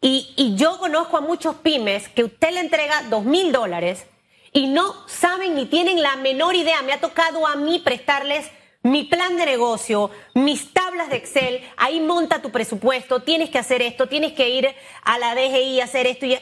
Y, 0.00 0.32
y, 0.36 0.56
yo 0.56 0.78
conozco 0.78 1.16
a 1.16 1.20
muchos 1.20 1.56
pymes 1.56 2.08
que 2.08 2.24
usted 2.24 2.52
le 2.52 2.60
entrega 2.60 3.02
dos 3.10 3.24
mil 3.24 3.50
dólares 3.50 4.06
y 4.52 4.68
no 4.68 4.94
saben 5.08 5.54
ni 5.54 5.66
tienen 5.66 6.00
la 6.00 6.16
menor 6.16 6.54
idea. 6.54 6.82
Me 6.82 6.92
ha 6.92 7.00
tocado 7.00 7.46
a 7.46 7.56
mí 7.56 7.78
prestarles 7.80 8.50
mi 8.86 9.02
plan 9.02 9.36
de 9.36 9.44
negocio, 9.46 10.10
mis 10.34 10.72
tablas 10.72 11.10
de 11.10 11.16
Excel, 11.16 11.60
ahí 11.76 11.98
monta 11.98 12.40
tu 12.40 12.50
presupuesto, 12.50 13.20
tienes 13.20 13.50
que 13.50 13.58
hacer 13.58 13.82
esto, 13.82 14.08
tienes 14.08 14.32
que 14.32 14.48
ir 14.48 14.68
a 15.02 15.18
la 15.18 15.34
DGI 15.34 15.80
a 15.80 15.84
hacer 15.84 16.06
esto. 16.06 16.26
Y 16.26 16.38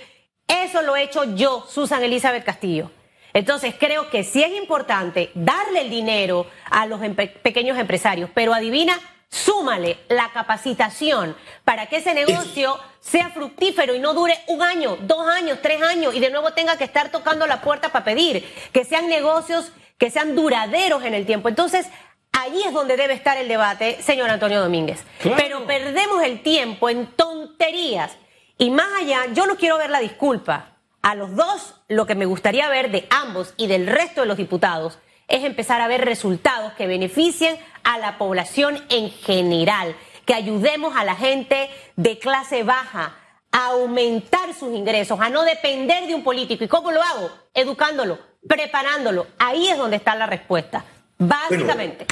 eso 0.47 0.83
lo 0.83 0.95
he 0.95 1.05
hecho 1.05 1.25
yo, 1.35 1.65
Susan 1.67 2.03
Elizabeth 2.03 2.45
Castillo. 2.45 2.91
Entonces 3.33 3.75
creo 3.79 4.11
que 4.11 4.25
sí 4.25 4.43
es 4.43 4.53
importante 4.53 5.31
darle 5.35 5.81
el 5.81 5.91
dinero 5.91 6.47
a 6.71 6.85
los 6.87 7.01
pequeños 7.43 7.79
empresarios, 7.79 8.29
pero 8.35 8.53
adivina, 8.53 9.01
súmale 9.31 9.99
la 10.09 10.31
capacitación 10.33 11.35
para 11.65 11.87
que 11.87 11.97
ese 11.97 12.13
negocio 12.13 12.79
sea 13.01 13.31
fructífero 13.31 13.95
y 13.95 14.01
no 14.01 14.13
dure 14.13 14.39
un 14.49 14.63
año, 14.63 14.99
dos 15.01 15.27
años, 15.27 15.59
tres 15.63 15.83
años 15.83 16.15
y 16.15 16.21
de 16.21 16.31
nuevo 16.31 16.53
tenga 16.53 16.77
que 16.77 16.85
estar 16.85 17.11
tocando 17.11 17.47
la 17.47 17.63
puerta 17.63 17.89
para 17.89 18.05
pedir, 18.05 18.47
que 18.73 18.85
sean 18.85 19.09
negocios 19.09 19.73
que 19.99 20.11
sean 20.11 20.35
duraderos 20.35 21.05
en 21.05 21.15
el 21.15 21.27
tiempo. 21.27 21.49
Entonces, 21.49 21.87
allí 22.35 22.63
es 22.65 22.73
donde 22.73 22.97
debe 22.97 23.15
estar 23.15 23.37
el 23.37 23.49
debate, 23.49 24.03
señor 24.03 24.31
Antonio 24.31 24.61
Domínguez. 24.61 25.05
Pero 25.23 25.67
perdemos 25.67 26.23
el 26.23 26.43
tiempo 26.43 26.89
en 26.89 27.07
tonterías. 27.07 28.17
Y 28.59 28.71
más 28.71 28.89
allá, 29.01 29.27
yo 29.33 29.47
no 29.47 29.57
quiero 29.57 29.79
ver 29.79 29.91
la 29.91 30.01
disculpa. 30.01 30.77
A 31.03 31.15
los 31.15 31.35
dos, 31.35 31.75
lo 31.89 32.07
que 32.07 32.15
me 32.15 32.25
gustaría 32.25 32.69
ver 32.69 32.91
de 32.91 33.07
ambos 33.11 33.55
y 33.57 33.67
del 33.67 33.87
resto 33.87 34.23
de 34.23 34.27
los 34.27 34.37
diputados 34.37 34.99
es 35.29 35.45
empezar 35.45 35.81
a 35.81 35.89
ver 35.89 36.05
resultados 36.05 36.73
que 36.75 36.87
beneficien 36.87 37.59
a 37.83 37.99
la 37.99 38.19
población 38.19 38.83
en 38.89 39.11
general, 39.11 39.97
que 40.25 40.35
ayudemos 40.35 40.97
a 40.97 41.05
la 41.05 41.15
gente 41.15 41.69
de 41.97 42.19
clase 42.19 42.63
baja 42.63 43.17
a 43.53 43.67
aumentar 43.67 44.53
sus 44.55 44.75
ingresos, 44.75 45.21
a 45.21 45.31
no 45.31 45.43
depender 45.45 46.07
de 46.07 46.15
un 46.15 46.25
político. 46.25 46.65
¿Y 46.65 46.69
cómo 46.69 46.91
lo 46.91 47.03
hago? 47.03 47.31
Educándolo, 47.55 48.19
preparándolo. 48.49 49.27
Ahí 49.39 49.69
es 49.69 49.79
donde 49.79 49.97
está 49.97 50.15
la 50.15 50.27
respuesta, 50.27 50.85
básicamente. 51.19 52.07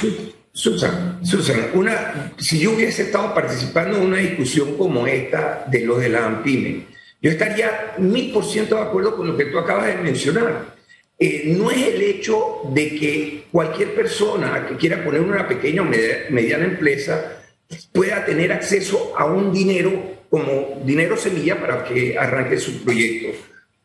Susan, 0.51 1.25
Susan, 1.25 1.71
una, 1.73 2.33
si 2.37 2.59
yo 2.59 2.71
hubiese 2.71 3.03
estado 3.03 3.33
participando 3.33 3.97
en 3.97 4.03
una 4.03 4.17
discusión 4.17 4.77
como 4.77 5.07
esta 5.07 5.65
de 5.67 5.85
los 5.85 5.99
de 5.99 6.09
la 6.09 6.25
AMPIME, 6.25 6.85
yo 7.21 7.31
estaría 7.31 7.93
mil 7.97 8.31
por 8.31 8.45
ciento 8.45 8.75
de 8.75 8.81
acuerdo 8.81 9.15
con 9.15 9.27
lo 9.27 9.37
que 9.37 9.45
tú 9.45 9.57
acabas 9.57 9.87
de 9.87 9.95
mencionar. 9.95 10.75
Eh, 11.17 11.55
no 11.57 11.71
es 11.71 11.87
el 11.87 12.01
hecho 12.01 12.61
de 12.71 12.89
que 12.95 13.43
cualquier 13.51 13.95
persona 13.95 14.67
que 14.67 14.75
quiera 14.75 15.03
poner 15.03 15.21
una 15.21 15.47
pequeña 15.47 15.81
o 15.81 15.85
mediana 15.85 16.65
empresa 16.65 17.43
pueda 17.91 18.25
tener 18.25 18.51
acceso 18.51 19.13
a 19.17 19.25
un 19.25 19.53
dinero 19.53 19.91
como 20.29 20.81
dinero 20.83 21.15
semilla 21.15 21.59
para 21.59 21.83
que 21.83 22.17
arranque 22.17 22.57
su 22.57 22.83
proyecto. 22.83 23.39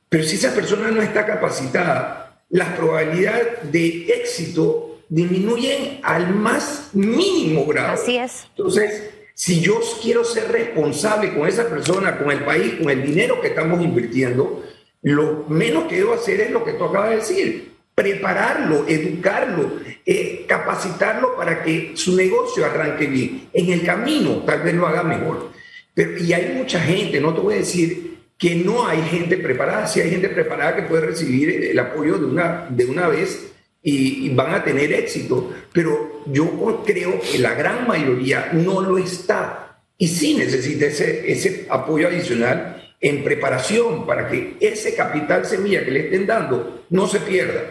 Pero 0.09 0.25
si 0.25 0.37
esa 0.37 0.55
persona 0.55 0.91
no 0.91 1.03
está 1.03 1.27
capacitada, 1.27 2.43
las 2.51 2.71
probabilidades 2.71 3.71
de 3.71 4.07
éxito 4.07 4.88
disminuyen 5.09 6.01
al 6.03 6.35
más 6.35 6.91
mínimo 6.93 7.67
grado. 7.67 7.95
Así 7.95 8.17
es. 8.17 8.47
Entonces, 8.57 9.11
si 9.35 9.61
yo 9.61 9.81
quiero 10.03 10.25
ser 10.25 10.51
responsable 10.51 11.35
con 11.35 11.49
esa 11.49 11.69
persona, 11.69 12.19
con 12.19 12.31
el 12.31 12.45
país, 12.45 12.75
con 12.75 12.91
el 12.91 13.03
dinero 13.03 13.41
que 13.41 13.49
estamos 13.49 13.83
invirtiendo, 13.83 14.65
lo 15.03 15.45
menos 15.49 15.85
que 15.85 15.97
debo 15.97 16.15
hacer 16.15 16.41
es 16.41 16.51
lo 16.51 16.65
que 16.65 16.73
tú 16.73 16.85
acabas 16.85 17.11
de 17.11 17.17
decir, 17.17 17.73
prepararlo, 17.95 18.85
educarlo, 18.87 19.73
eh, 20.05 20.45
capacitarlo 20.47 21.37
para 21.37 21.63
que 21.63 21.93
su 21.95 22.17
negocio 22.17 22.65
arranque 22.65 23.07
bien. 23.07 23.49
En 23.53 23.73
el 23.73 23.85
camino 23.85 24.43
tal 24.45 24.63
vez 24.63 24.75
lo 24.75 24.87
haga 24.87 25.03
mejor. 25.03 25.51
Pero, 25.95 26.17
y 26.19 26.33
hay 26.33 26.55
mucha 26.57 26.81
gente, 26.81 27.21
no 27.21 27.35
te 27.35 27.41
voy 27.41 27.55
a 27.55 27.59
decir 27.59 28.19
que 28.39 28.55
no 28.55 28.87
hay 28.87 29.03
gente 29.03 29.37
preparada, 29.37 29.87
sí 29.87 30.01
hay 30.01 30.11
gente 30.11 30.29
preparada 30.29 30.77
que 30.77 30.83
puede 30.83 31.07
recibir 31.07 31.65
el 31.65 31.79
apoyo 31.79 32.19
de 32.19 32.27
una, 32.27 32.67
de 32.71 32.85
una 32.85 33.09
vez 33.09 33.53
y, 33.83 34.29
van 34.31 34.55
a 34.55 34.65
tener 34.65 34.93
éxito, 34.93 35.53
pero 35.73 36.23
yo 36.27 36.83
creo 36.85 37.21
que 37.21 37.39
la 37.39 37.55
gran 37.55 37.87
mayoría 37.87 38.51
no 38.53 38.81
lo 38.81 38.99
está 38.99 39.81
y 39.97 40.09
sí 40.09 40.35
necesita 40.35 40.87
ese, 40.87 41.67
apoyo 41.69 42.09
adicional 42.09 42.95
en 43.01 43.23
preparación 43.23 44.07
para 44.07 44.29
que 44.29 44.57
ese 44.61 44.95
capital 44.95 45.45
semilla 45.45 45.85
que 45.85 45.91
le 45.91 46.01
estén 46.01 46.27
dando 46.27 46.85
no 46.91 47.07
se 47.07 47.21
pierda. 47.21 47.63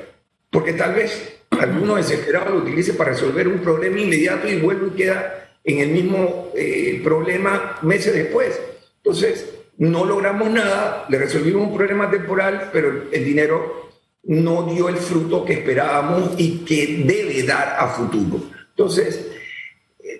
Porque 0.49 0.73
tal 0.73 0.95
vez 0.95 1.39
alguno 1.51 1.95
desesperado 1.95 2.55
lo 2.55 2.61
utilice 2.61 2.93
para 2.93 3.11
resolver 3.11 3.47
un 3.47 3.59
problema 3.59 3.99
inmediato 3.99 4.47
y 4.47 4.59
vuelve 4.59 4.87
y 4.87 4.97
queda 4.97 5.51
en 5.63 5.79
el 5.79 5.89
mismo 5.89 6.51
eh, 6.55 7.01
problema 7.03 7.77
meses 7.81 8.13
después. 8.13 8.59
Entonces, 8.97 9.45
no 9.77 10.05
logramos 10.05 10.49
nada, 10.49 11.05
le 11.09 11.19
resolvimos 11.19 11.67
un 11.67 11.75
problema 11.75 12.09
temporal, 12.09 12.69
pero 12.73 13.03
el 13.11 13.25
dinero 13.25 13.87
no 14.27 14.74
dio 14.74 14.89
el 14.89 14.98
fruto 14.98 15.46
que 15.46 15.53
esperábamos 15.53 16.31
y 16.38 16.60
que 16.60 17.03
debe 17.05 17.43
dar 17.43 17.77
a 17.79 17.88
futuro. 17.88 18.41
Entonces, 18.69 19.27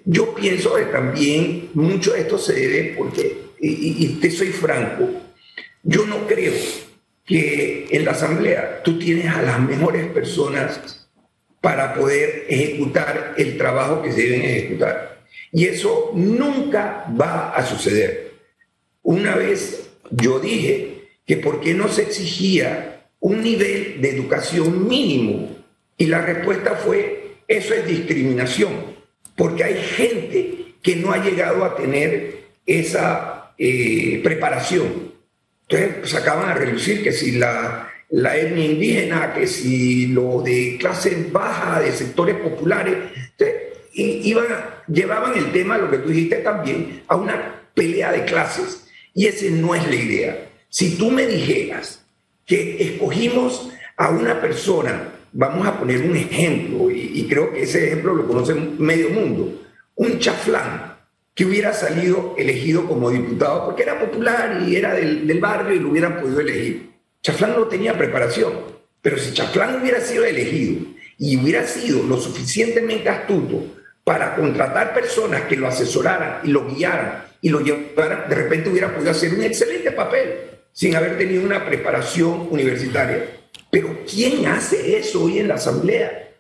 yo 0.06 0.34
pienso 0.34 0.76
que 0.76 0.86
también 0.86 1.70
mucho 1.74 2.14
de 2.14 2.22
esto 2.22 2.38
se 2.38 2.54
debe 2.54 2.96
porque 2.98 3.48
y, 3.60 4.08
te 4.22 4.32
soy 4.32 4.48
franco, 4.48 5.10
yo 5.84 6.06
no 6.06 6.28
creo 6.28 6.54
que 7.26 7.88
en 7.90 8.06
la 8.06 8.12
asamblea 8.12 8.82
tú 8.84 8.98
tienes 8.98 9.28
a 9.28 9.42
las 9.42 9.60
mejores 9.60 10.08
personas 10.12 11.10
para 11.60 11.94
poder 11.94 12.46
ejecutar 12.48 13.34
el 13.38 13.58
trabajo 13.58 14.02
que 14.02 14.12
se 14.12 14.22
deben 14.22 14.42
ejecutar. 14.44 15.26
Y 15.52 15.66
eso 15.66 16.12
nunca 16.14 17.06
va 17.20 17.50
a 17.50 17.66
suceder. 17.66 18.32
Una 19.02 19.36
vez 19.36 19.90
yo 20.12 20.40
dije 20.40 21.10
que 21.26 21.38
por 21.38 21.60
qué 21.60 21.74
no 21.74 21.90
se 21.90 22.04
exigía 22.04 22.97
un 23.20 23.42
nivel 23.42 24.02
de 24.02 24.10
educación 24.10 24.88
mínimo 24.88 25.56
y 25.98 26.06
la 26.06 26.22
respuesta 26.22 26.76
fue, 26.76 27.38
eso 27.48 27.74
es 27.74 27.88
discriminación, 27.88 28.74
porque 29.36 29.64
hay 29.64 29.82
gente 29.82 30.76
que 30.82 30.96
no 30.96 31.12
ha 31.12 31.24
llegado 31.24 31.66
a 31.66 31.76
tener 31.76 32.48
esa 32.66 33.54
eh, 33.58 34.22
preparación. 34.24 35.14
Entonces 35.68 36.12
sacaban 36.12 36.46
pues, 36.46 36.56
a 36.56 36.60
reducir 36.60 37.04
que 37.04 37.12
si 37.12 37.34
la, 37.34 37.92
la 38.10 38.38
etnia 38.38 38.66
indígena, 38.66 39.34
que 39.34 39.48
si 39.48 40.08
lo 40.08 40.42
de 40.42 40.78
clase 40.80 41.28
baja, 41.32 41.80
de 41.82 41.92
sectores 41.92 42.36
populares, 42.36 42.96
iban, 43.94 44.46
llevaban 44.88 45.38
el 45.38 45.52
tema, 45.52 45.78
lo 45.78 45.90
que 45.90 45.98
tú 45.98 46.10
dijiste 46.10 46.38
también, 46.38 47.02
a 47.08 47.16
una 47.16 47.64
pelea 47.74 48.12
de 48.12 48.26
clases. 48.26 48.88
Y 49.14 49.26
ese 49.26 49.50
no 49.50 49.74
es 49.74 49.86
la 49.88 49.96
idea. 49.96 50.50
Si 50.70 50.96
tú 50.96 51.10
me 51.10 51.26
dijeras 51.26 52.06
que 52.48 52.82
escogimos 52.82 53.70
a 53.98 54.10
una 54.10 54.42
persona, 54.42 55.10
vamos 55.34 55.68
a 55.68 55.78
poner 55.78 56.02
un 56.02 56.16
ejemplo, 56.16 56.90
y, 56.90 57.28
creo 57.30 57.54
que 57.54 57.64
ese 57.64 57.88
ejemplo 57.88 58.16
lo 58.16 58.26
conoce 58.26 58.56
medio 58.56 59.10
mundo, 59.10 59.62
un 59.96 60.18
chaflán, 60.18 60.96
que 61.36 61.46
hubiera 61.46 61.72
salido 61.72 62.34
elegido 62.36 62.88
como 62.88 63.12
diputado 63.12 63.66
porque 63.66 63.84
era 63.84 64.00
popular 64.00 64.64
y 64.68 64.76
era 64.76 64.96
del, 64.96 65.40
barrio 65.40 65.76
y 65.76 65.80
lo 65.80 65.90
hubieran 65.90 66.20
podido 66.20 66.40
elegir. 66.40 66.90
Chaflán 67.22 67.54
no 67.56 67.68
tenía 67.68 67.96
preparación, 67.96 68.54
pero 69.04 69.20
si 69.20 69.34
Chaflán 69.34 69.80
hubiera 69.80 70.02
sido 70.02 70.26
elegido 70.26 70.88
y 71.20 71.38
hubiera 71.38 71.68
sido 71.68 72.02
lo 72.04 72.18
suficientemente 72.18 73.10
astuto 73.10 73.66
para 74.04 74.36
contratar 74.36 74.96
personas 74.96 75.44
que 75.44 75.58
lo 75.58 75.68
asesoraran 75.68 76.40
y 76.44 76.48
lo 76.48 76.66
guiaran 76.66 77.26
y 77.40 77.50
lo 77.50 77.60
llevaran, 77.60 78.28
de 78.30 78.36
repente 78.36 78.70
hubiera 78.70 78.96
podido 78.96 79.12
hacer 79.12 79.34
un 79.36 79.44
excelente 79.44 79.92
papel 79.92 80.47
sin 80.78 80.96
haber 80.96 81.18
tenido 81.18 81.44
una 81.44 81.66
preparación 81.66 82.50
universitaria. 82.52 83.26
Pero 83.72 84.04
¿quién 84.08 84.46
hace 84.46 85.00
eso 85.00 85.24
hoy 85.24 85.40
en 85.40 85.48
la 85.48 85.56
Asamblea? 85.56 86.36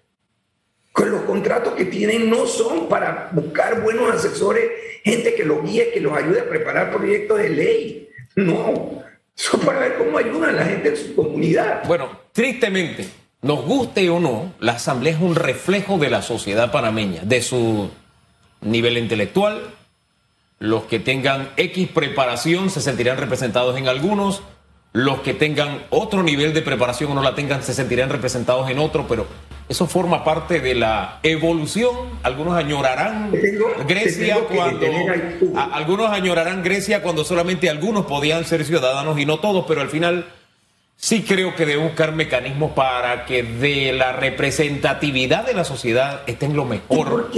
Con 0.92 1.10
los 1.10 1.22
contratos 1.22 1.74
que 1.74 1.86
tienen 1.86 2.30
no 2.30 2.46
son 2.46 2.88
para 2.88 3.32
buscar 3.32 3.82
buenos 3.82 4.14
asesores, 4.14 4.64
gente 5.04 5.34
que 5.34 5.44
los 5.44 5.64
guíe, 5.64 5.92
que 5.92 6.02
los 6.02 6.16
ayude 6.16 6.42
a 6.42 6.50
preparar 6.50 6.92
proyectos 6.92 7.40
de 7.40 7.50
ley. 7.50 8.10
No, 8.36 9.04
son 9.34 9.60
para 9.62 9.80
ver 9.80 9.96
cómo 9.98 10.20
ayudan 10.20 10.52
a 10.52 10.60
la 10.60 10.66
gente 10.66 10.90
en 10.90 10.98
su 10.98 11.16
comunidad. 11.16 11.84
Bueno, 11.88 12.08
tristemente, 12.32 13.08
nos 13.42 13.66
guste 13.66 14.08
o 14.12 14.20
no, 14.20 14.54
la 14.60 14.74
Asamblea 14.74 15.14
es 15.14 15.20
un 15.20 15.34
reflejo 15.34 15.98
de 15.98 16.12
la 16.12 16.22
sociedad 16.22 16.72
panameña, 16.72 17.24
de 17.24 17.42
su 17.42 17.90
nivel 18.62 19.00
intelectual. 19.00 19.77
Los 20.60 20.84
que 20.84 21.00
tengan 21.00 21.50
X 21.58 21.90
preparación 21.94 22.70
se 22.70 22.82
sentirán 22.82 23.18
representados 23.18 23.78
en 23.78 23.88
algunos, 23.88 24.42
los 24.92 25.20
que 25.22 25.36
tengan 25.36 25.84
otro 25.92 26.24
nivel 26.24 26.54
de 26.54 26.64
preparación 26.64 27.12
o 27.12 27.16
no 27.16 27.22
la 27.22 27.36
tengan 27.36 27.62
se 27.62 27.76
sentirán 27.76 28.10
representados 28.10 28.68
en 28.70 28.80
otro, 28.80 29.06
pero 29.08 29.28
eso 29.70 29.86
forma 29.86 30.24
parte 30.24 30.60
de 30.60 30.74
la 30.74 31.20
evolución. 31.22 31.92
Algunos 32.24 32.56
añorarán 32.56 33.32
Grecia 33.88 34.40
cuando 34.50 34.88
algunos 35.72 36.10
añorarán 36.10 36.64
Grecia 36.64 37.04
cuando 37.04 37.24
solamente 37.24 37.70
algunos 37.70 38.06
podían 38.06 38.44
ser 38.46 38.66
ciudadanos 38.66 39.20
y 39.20 39.26
no 39.26 39.40
todos, 39.40 39.66
pero 39.68 39.82
al 39.82 39.90
final 39.90 40.26
sí 40.96 41.22
creo 41.22 41.54
que 41.54 41.66
debe 41.66 41.84
buscar 41.84 42.14
mecanismos 42.14 42.72
para 42.72 43.26
que 43.26 43.44
de 43.44 43.94
la 43.94 44.14
representatividad 44.14 45.46
de 45.46 45.54
la 45.54 45.66
sociedad 45.66 46.22
estén 46.26 46.56
lo 46.56 46.66
mejor 46.66 47.30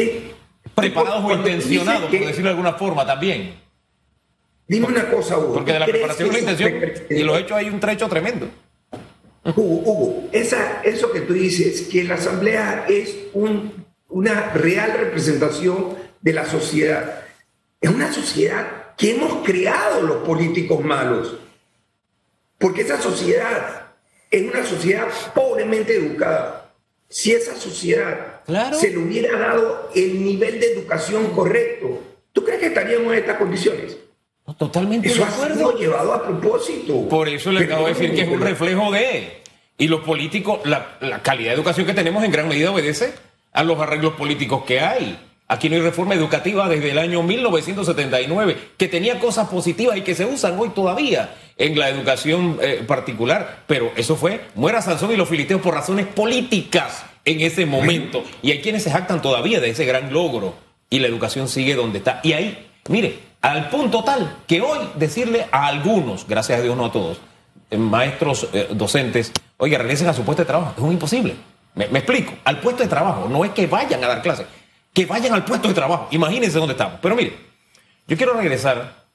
preparados 0.79 1.23
o 1.25 1.33
intencionados, 1.33 2.09
por 2.09 2.19
decirlo 2.19 2.43
de 2.43 2.49
alguna 2.49 2.73
forma 2.73 3.05
también. 3.05 3.55
Dime 4.67 4.87
una 4.87 5.09
cosa, 5.09 5.37
Hugo. 5.37 5.55
Porque 5.55 5.73
de 5.73 5.79
la 5.79 5.85
preparación 5.85 6.29
y 6.29 6.31
la 6.31 6.39
intención 6.39 6.73
y 7.09 7.23
los 7.23 7.39
hechos 7.39 7.57
hay 7.57 7.69
un 7.69 7.79
trecho 7.79 8.07
tremendo. 8.07 8.47
Hugo, 9.55 9.81
Hugo 9.91 10.29
esa, 10.31 10.81
eso 10.83 11.11
que 11.11 11.21
tú 11.21 11.33
dices, 11.33 11.83
que 11.83 12.03
la 12.03 12.15
Asamblea 12.15 12.85
es 12.87 13.15
un, 13.33 13.85
una 14.09 14.51
real 14.51 14.93
representación 14.99 15.95
de 16.21 16.33
la 16.33 16.45
sociedad. 16.45 17.23
Es 17.81 17.89
una 17.89 18.11
sociedad 18.13 18.95
que 18.97 19.15
hemos 19.15 19.43
creado 19.45 20.01
los 20.01 20.17
políticos 20.17 20.83
malos. 20.83 21.37
Porque 22.57 22.81
esa 22.81 23.01
sociedad 23.01 23.93
es 24.29 24.43
una 24.43 24.65
sociedad 24.65 25.07
pobremente 25.33 25.95
educada. 25.95 26.58
Si 27.09 27.31
esa 27.31 27.55
sociedad 27.55 28.41
se 28.73 28.91
le 28.91 28.97
hubiera 28.99 29.37
dado 29.37 29.89
el 29.95 30.23
nivel 30.23 30.59
de 30.59 30.73
educación 30.73 31.31
correcto, 31.31 32.01
¿tú 32.31 32.43
crees 32.43 32.59
que 32.59 32.67
estaríamos 32.67 33.11
en 33.13 33.19
estas 33.19 33.37
condiciones? 33.37 33.97
totalmente 34.57 35.09
Eso 35.09 35.23
ha 35.23 35.31
sido 35.31 35.77
llevado 35.77 36.13
a 36.13 36.23
propósito. 36.23 37.07
Por 37.07 37.27
eso 37.29 37.51
le 37.51 37.65
acabo 37.65 37.87
de 37.87 37.93
decir 37.93 38.13
que 38.13 38.21
es 38.21 38.27
un 38.27 38.41
reflejo 38.41 38.91
de... 38.91 39.41
Y 39.77 39.87
los 39.87 40.01
políticos, 40.01 40.59
la, 40.65 40.97
la 40.99 41.21
calidad 41.21 41.51
de 41.51 41.55
educación 41.55 41.85
que 41.85 41.93
tenemos 41.93 42.23
en 42.23 42.31
gran 42.31 42.47
medida 42.47 42.71
obedece 42.71 43.13
a 43.53 43.63
los 43.63 43.79
arreglos 43.79 44.13
políticos 44.13 44.63
que 44.65 44.81
hay. 44.81 45.17
Aquí 45.51 45.67
no 45.67 45.75
hay 45.75 45.81
reforma 45.81 46.13
educativa 46.13 46.69
desde 46.69 46.91
el 46.91 46.99
año 46.99 47.23
1979, 47.23 48.55
que 48.77 48.87
tenía 48.87 49.19
cosas 49.19 49.49
positivas 49.49 49.97
y 49.97 50.01
que 50.01 50.13
se 50.13 50.23
usan 50.23 50.59
hoy 50.59 50.69
todavía 50.69 51.33
en 51.57 51.77
la 51.77 51.89
educación 51.89 52.59
eh, 52.61 52.83
particular. 52.85 53.63
Pero 53.65 53.91
eso 53.95 54.15
fue, 54.15 54.41
muera 54.53 54.79
Sansón 54.83 55.11
y 55.11 55.15
los 55.15 55.27
filisteos 55.27 55.59
por 55.59 55.73
razones 55.73 56.05
políticas 56.05 57.03
en 57.25 57.41
ese 57.41 57.65
momento. 57.65 58.23
Y 58.43 58.51
hay 58.51 58.61
quienes 58.61 58.83
se 58.83 58.91
jactan 58.91 59.23
todavía 59.23 59.59
de 59.59 59.71
ese 59.71 59.85
gran 59.85 60.13
logro. 60.13 60.53
Y 60.87 60.99
la 60.99 61.07
educación 61.07 61.47
sigue 61.47 61.73
donde 61.73 61.97
está. 61.97 62.19
Y 62.21 62.33
ahí, 62.33 62.67
mire, 62.87 63.17
al 63.41 63.69
punto 63.69 64.03
tal 64.03 64.37
que 64.45 64.61
hoy 64.61 64.77
decirle 64.97 65.47
a 65.51 65.65
algunos, 65.65 66.27
gracias 66.27 66.59
a 66.59 66.61
Dios 66.61 66.77
no 66.77 66.85
a 66.85 66.91
todos, 66.91 67.21
eh, 67.71 67.77
maestros, 67.77 68.47
eh, 68.53 68.67
docentes, 68.69 69.31
oiga, 69.57 69.79
regresen 69.79 70.09
a 70.09 70.13
su 70.13 70.21
puesto 70.21 70.43
de 70.43 70.47
trabajo, 70.47 70.73
es 70.77 70.83
muy 70.83 70.93
imposible. 70.93 71.33
Me, 71.73 71.87
me 71.87 71.99
explico, 71.99 72.33
al 72.43 72.59
puesto 72.59 72.83
de 72.83 72.89
trabajo, 72.89 73.27
no 73.27 73.43
es 73.43 73.51
que 73.51 73.65
vayan 73.65 74.03
a 74.03 74.07
dar 74.07 74.21
clases 74.21 74.45
que 74.93 75.05
vayan 75.05 75.33
al 75.33 75.45
puesto 75.45 75.67
de 75.67 75.73
trabajo. 75.73 76.07
Imagínense 76.11 76.57
dónde 76.57 76.73
estamos. 76.73 76.99
Pero 77.01 77.15
mire, 77.15 77.37
yo 78.07 78.17
quiero 78.17 78.33
regresar 78.33 79.05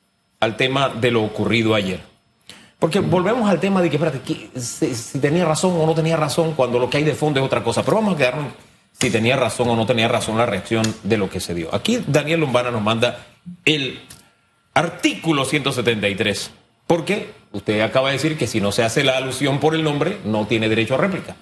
al 0.40 0.56
tema 0.56 0.88
de 0.88 1.10
lo 1.10 1.22
ocurrido 1.22 1.74
ayer. 1.74 2.00
Porque 2.78 3.00
volvemos 3.00 3.48
al 3.48 3.60
tema 3.60 3.80
de 3.80 3.88
que, 3.88 3.96
espérate, 3.96 4.20
si, 4.60 5.18
tenía 5.18 5.44
razón 5.44 5.72
o 5.78 5.86
no 5.86 5.94
tenía 5.94 6.16
razón, 6.16 6.52
cuando 6.54 6.78
lo 6.78 6.90
que 6.90 6.98
hay 6.98 7.04
de 7.04 7.14
fondo 7.14 7.40
es 7.40 7.46
otra 7.46 7.62
cosa. 7.62 7.82
Pero 7.82 7.96
vamos 7.96 8.14
a 8.14 8.18
quedarnos 8.18 8.52
si 8.92 9.10
tenía 9.10 9.36
razón 9.36 9.68
o 9.68 9.76
no 9.76 9.86
tenía 9.86 10.08
razón 10.08 10.36
la 10.36 10.46
reacción 10.46 10.84
de 11.02 11.16
lo 11.16 11.30
que 11.30 11.40
se 11.40 11.54
dio. 11.54 11.74
Aquí 11.74 12.04
Daniel 12.06 12.40
Lombana 12.40 12.70
nos 12.70 12.82
manda 12.82 13.26
el 13.64 14.00
artículo 14.74 15.44
173. 15.44 16.50
Porque 16.86 17.32
usted 17.52 17.80
acaba 17.80 18.08
de 18.08 18.14
decir 18.14 18.36
que 18.36 18.46
si 18.46 18.60
no 18.60 18.70
se 18.70 18.82
hace 18.82 19.02
la 19.04 19.16
alusión 19.16 19.58
por 19.58 19.74
el 19.74 19.82
nombre, 19.82 20.18
no 20.24 20.46
tiene 20.46 20.68
derecho 20.68 20.94
a 20.94 20.98
réplica 20.98 21.36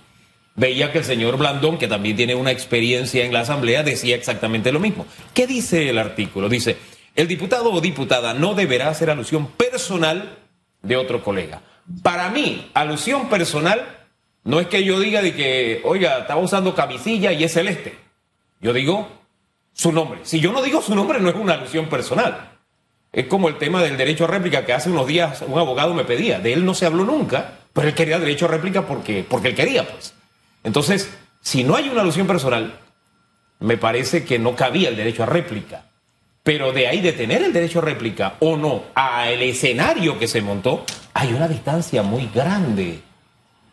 veía 0.54 0.92
que 0.92 0.98
el 0.98 1.04
señor 1.04 1.36
Blandón, 1.36 1.78
que 1.78 1.88
también 1.88 2.16
tiene 2.16 2.34
una 2.34 2.50
experiencia 2.50 3.24
en 3.24 3.32
la 3.32 3.40
Asamblea, 3.40 3.82
decía 3.82 4.16
exactamente 4.16 4.72
lo 4.72 4.80
mismo. 4.80 5.06
¿Qué 5.34 5.46
dice 5.46 5.88
el 5.88 5.98
artículo? 5.98 6.48
Dice, 6.48 6.76
el 7.14 7.28
diputado 7.28 7.72
o 7.72 7.80
diputada 7.80 8.34
no 8.34 8.54
deberá 8.54 8.88
hacer 8.88 9.10
alusión 9.10 9.46
personal 9.48 10.38
de 10.82 10.96
otro 10.96 11.22
colega. 11.22 11.62
Para 12.02 12.30
mí, 12.30 12.70
alusión 12.74 13.28
personal 13.28 14.06
no 14.44 14.60
es 14.60 14.66
que 14.66 14.84
yo 14.84 14.98
diga 15.00 15.22
de 15.22 15.34
que, 15.34 15.80
oiga, 15.84 16.18
estaba 16.18 16.40
usando 16.40 16.74
camisilla 16.74 17.32
y 17.32 17.44
es 17.44 17.52
celeste. 17.52 17.96
Yo 18.60 18.72
digo 18.72 19.08
su 19.72 19.92
nombre. 19.92 20.20
Si 20.22 20.40
yo 20.40 20.52
no 20.52 20.62
digo 20.62 20.82
su 20.82 20.94
nombre, 20.94 21.20
no 21.20 21.28
es 21.28 21.34
una 21.34 21.54
alusión 21.54 21.86
personal. 21.86 22.50
Es 23.12 23.26
como 23.26 23.48
el 23.48 23.58
tema 23.58 23.82
del 23.82 23.96
derecho 23.96 24.24
a 24.24 24.28
réplica 24.28 24.64
que 24.64 24.72
hace 24.72 24.90
unos 24.90 25.06
días 25.06 25.42
un 25.46 25.58
abogado 25.58 25.92
me 25.94 26.04
pedía. 26.04 26.38
De 26.38 26.52
él 26.52 26.64
no 26.64 26.74
se 26.74 26.86
habló 26.86 27.04
nunca, 27.04 27.58
pero 27.72 27.88
él 27.88 27.94
quería 27.94 28.18
derecho 28.18 28.46
a 28.46 28.48
réplica 28.48 28.86
porque, 28.86 29.24
porque 29.28 29.48
él 29.48 29.54
quería, 29.54 29.86
pues. 29.88 30.14
Entonces, 30.64 31.12
si 31.40 31.64
no 31.64 31.76
hay 31.76 31.88
una 31.88 32.02
alusión 32.02 32.26
personal, 32.26 32.78
me 33.60 33.76
parece 33.76 34.24
que 34.24 34.38
no 34.38 34.56
cabía 34.56 34.88
el 34.88 34.96
derecho 34.96 35.22
a 35.22 35.26
réplica. 35.26 35.86
Pero 36.42 36.72
de 36.72 36.88
ahí 36.88 37.00
de 37.00 37.12
tener 37.12 37.42
el 37.42 37.52
derecho 37.52 37.78
a 37.78 37.82
réplica 37.82 38.34
o 38.40 38.56
no 38.56 38.84
al 38.94 39.40
escenario 39.42 40.18
que 40.18 40.26
se 40.26 40.40
montó, 40.40 40.84
hay 41.14 41.32
una 41.32 41.46
distancia 41.46 42.02
muy 42.02 42.28
grande. 42.34 43.00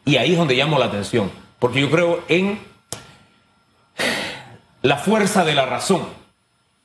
Y 0.05 0.17
ahí 0.17 0.33
es 0.33 0.37
donde 0.37 0.55
llamo 0.55 0.77
la 0.77 0.85
atención. 0.85 1.31
Porque 1.57 1.81
yo 1.81 1.89
creo 1.89 2.23
en 2.27 2.59
la 4.81 4.97
fuerza 4.97 5.43
de 5.43 5.55
la 5.55 5.65
razón, 5.65 6.07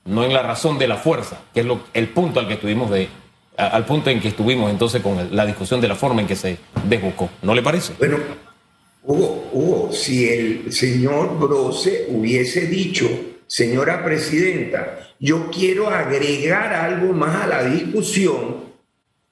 no 0.05 0.25
en 0.25 0.33
la 0.33 0.43
razón 0.43 0.79
de 0.79 0.89
la 0.89 0.97
fuerza, 0.97 1.39
que 1.53 1.61
es 1.61 1.67
el 1.93 2.09
punto 2.09 2.41
al 2.41 2.49
que 2.49 2.55
estuvimos 2.55 2.91
de, 2.91 3.09
al 3.57 3.85
punto 3.85 4.11
en 4.11 4.21
que 4.21 4.29
estuvimos 4.29 4.71
entonces 4.71 5.03
con 5.03 5.35
la 5.35 5.47
discusión 5.47 5.81
de 5.81 5.89
la 5.89 5.95
forma 5.95 6.21
en 6.21 6.27
que 6.27 6.37
se 6.37 6.59
desbocó. 6.85 7.31
¿No 7.43 7.55
le 7.55 7.63
parece? 7.63 7.95
Bueno, 7.99 8.19
Hugo, 9.07 9.51
Hugo, 9.53 9.93
si 9.93 10.29
el 10.31 10.73
señor 10.73 11.39
Brose 11.39 12.07
hubiese 12.09 12.63
dicho, 12.67 13.07
señora 13.47 14.03
presidenta, 14.03 15.11
yo 15.21 15.51
quiero 15.51 15.91
agregar 15.91 16.73
algo 16.73 17.13
más 17.13 17.43
a 17.43 17.47
la 17.47 17.65
discusión, 17.65 18.65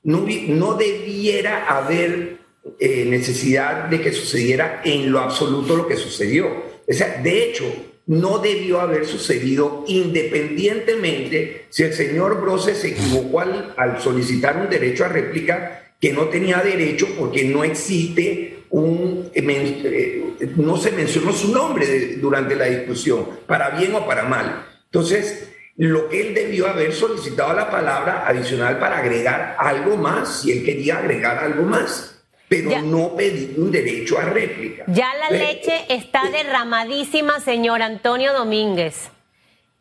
no, 0.02 0.26
no 0.48 0.74
debiera 0.74 1.64
haber 1.66 2.37
eh, 2.78 3.06
necesidad 3.06 3.87
de 3.87 4.02
que 4.02 4.12
sucediera 4.12 4.82
en 4.85 5.11
lo 5.11 5.20
absoluto 5.20 5.74
lo 5.74 5.88
que 5.88 5.96
sucedió. 5.96 6.48
O 6.87 6.92
sea, 6.92 7.22
de 7.22 7.44
hecho, 7.44 7.64
no 8.06 8.40
debió 8.40 8.80
haber 8.80 9.06
sucedido 9.06 9.85
independientemente 9.88 11.66
si 11.70 11.85
el 11.85 11.94
señor 11.94 12.42
Brose 12.42 12.74
se 12.74 12.88
equivocó 12.88 13.40
al, 13.40 13.72
al 13.78 14.02
solicitar 14.02 14.58
un 14.58 14.68
derecho 14.68 15.06
a 15.06 15.08
réplica 15.08 15.94
que 15.98 16.12
no 16.12 16.26
tenía 16.26 16.58
derecho 16.58 17.06
porque 17.16 17.44
no 17.44 17.64
existe 17.64 18.51
un, 18.72 19.30
eh, 19.35 20.35
eh, 20.40 20.52
no 20.56 20.76
se 20.78 20.92
mencionó 20.92 21.32
su 21.32 21.52
nombre 21.52 22.16
durante 22.16 22.56
la 22.56 22.64
discusión, 22.64 23.26
para 23.46 23.70
bien 23.70 23.94
o 23.94 24.06
para 24.06 24.24
mal. 24.24 24.66
Entonces, 24.87 25.50
lo 25.76 26.08
que 26.08 26.20
él 26.20 26.35
debió 26.35 26.68
haber 26.68 26.92
solicitado 26.94 27.52
la 27.52 27.70
palabra 27.70 28.24
adicional 28.26 28.78
para 28.78 28.98
agregar 28.98 29.56
algo 29.58 29.96
más, 29.96 30.40
si 30.40 30.52
él 30.52 30.64
quería 30.64 30.98
agregar 30.98 31.38
algo 31.38 31.64
más, 31.64 32.22
pero 32.48 32.82
no 32.82 33.14
pedir 33.14 33.54
un 33.58 33.70
derecho 33.70 34.18
a 34.18 34.22
réplica. 34.22 34.85
Ya 34.87 35.11
la 35.14 35.30
leche 35.30 35.85
está 35.88 36.30
derramadísima, 36.30 37.40
señor 37.40 37.82
Antonio 37.82 38.32
Domínguez. 38.32 39.11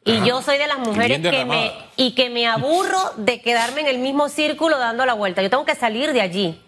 Y 0.04 0.26
yo 0.26 0.42
soy 0.42 0.58
de 0.58 0.68
las 0.68 0.80
mujeres 0.80 1.20
que 1.22 1.46
me, 1.46 1.72
y 1.96 2.14
que 2.16 2.30
me 2.30 2.48
aburro 2.48 3.00
de 3.18 3.40
quedarme 3.42 3.82
en 3.82 3.88
el 3.88 4.00
mismo 4.00 4.30
círculo 4.30 4.80
dando 4.80 5.06
la 5.06 5.14
vuelta. 5.14 5.42
Yo 5.42 5.50
tengo 5.50 5.66
que 5.66 5.76
salir 5.76 6.12
de 6.12 6.22
allí. 6.22 6.60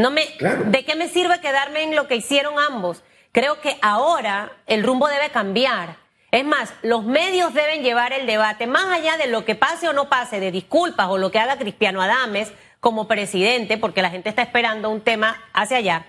No 0.00 0.10
me, 0.10 0.26
¿De 0.64 0.82
qué 0.86 0.94
me 0.96 1.08
sirve 1.08 1.42
quedarme 1.42 1.82
en 1.82 1.94
lo 1.94 2.08
que 2.08 2.16
hicieron 2.16 2.58
ambos? 2.58 3.02
Creo 3.32 3.60
que 3.60 3.76
ahora 3.82 4.50
el 4.66 4.82
rumbo 4.82 5.06
debe 5.08 5.28
cambiar. 5.28 5.96
Es 6.30 6.42
más, 6.42 6.72
los 6.80 7.04
medios 7.04 7.52
deben 7.52 7.82
llevar 7.82 8.14
el 8.14 8.24
debate 8.24 8.66
más 8.66 8.86
allá 8.86 9.18
de 9.18 9.26
lo 9.26 9.44
que 9.44 9.56
pase 9.56 9.90
o 9.90 9.92
no 9.92 10.08
pase, 10.08 10.40
de 10.40 10.50
disculpas 10.50 11.08
o 11.10 11.18
lo 11.18 11.30
que 11.30 11.38
haga 11.38 11.58
Cristiano 11.58 12.00
Adames 12.00 12.50
como 12.80 13.08
presidente, 13.08 13.76
porque 13.76 14.00
la 14.00 14.08
gente 14.08 14.30
está 14.30 14.40
esperando 14.40 14.88
un 14.88 15.02
tema 15.02 15.38
hacia 15.52 15.76
allá. 15.76 16.06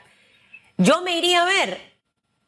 Yo 0.78 1.02
me 1.02 1.18
iría 1.18 1.42
a 1.42 1.46
ver 1.46 1.78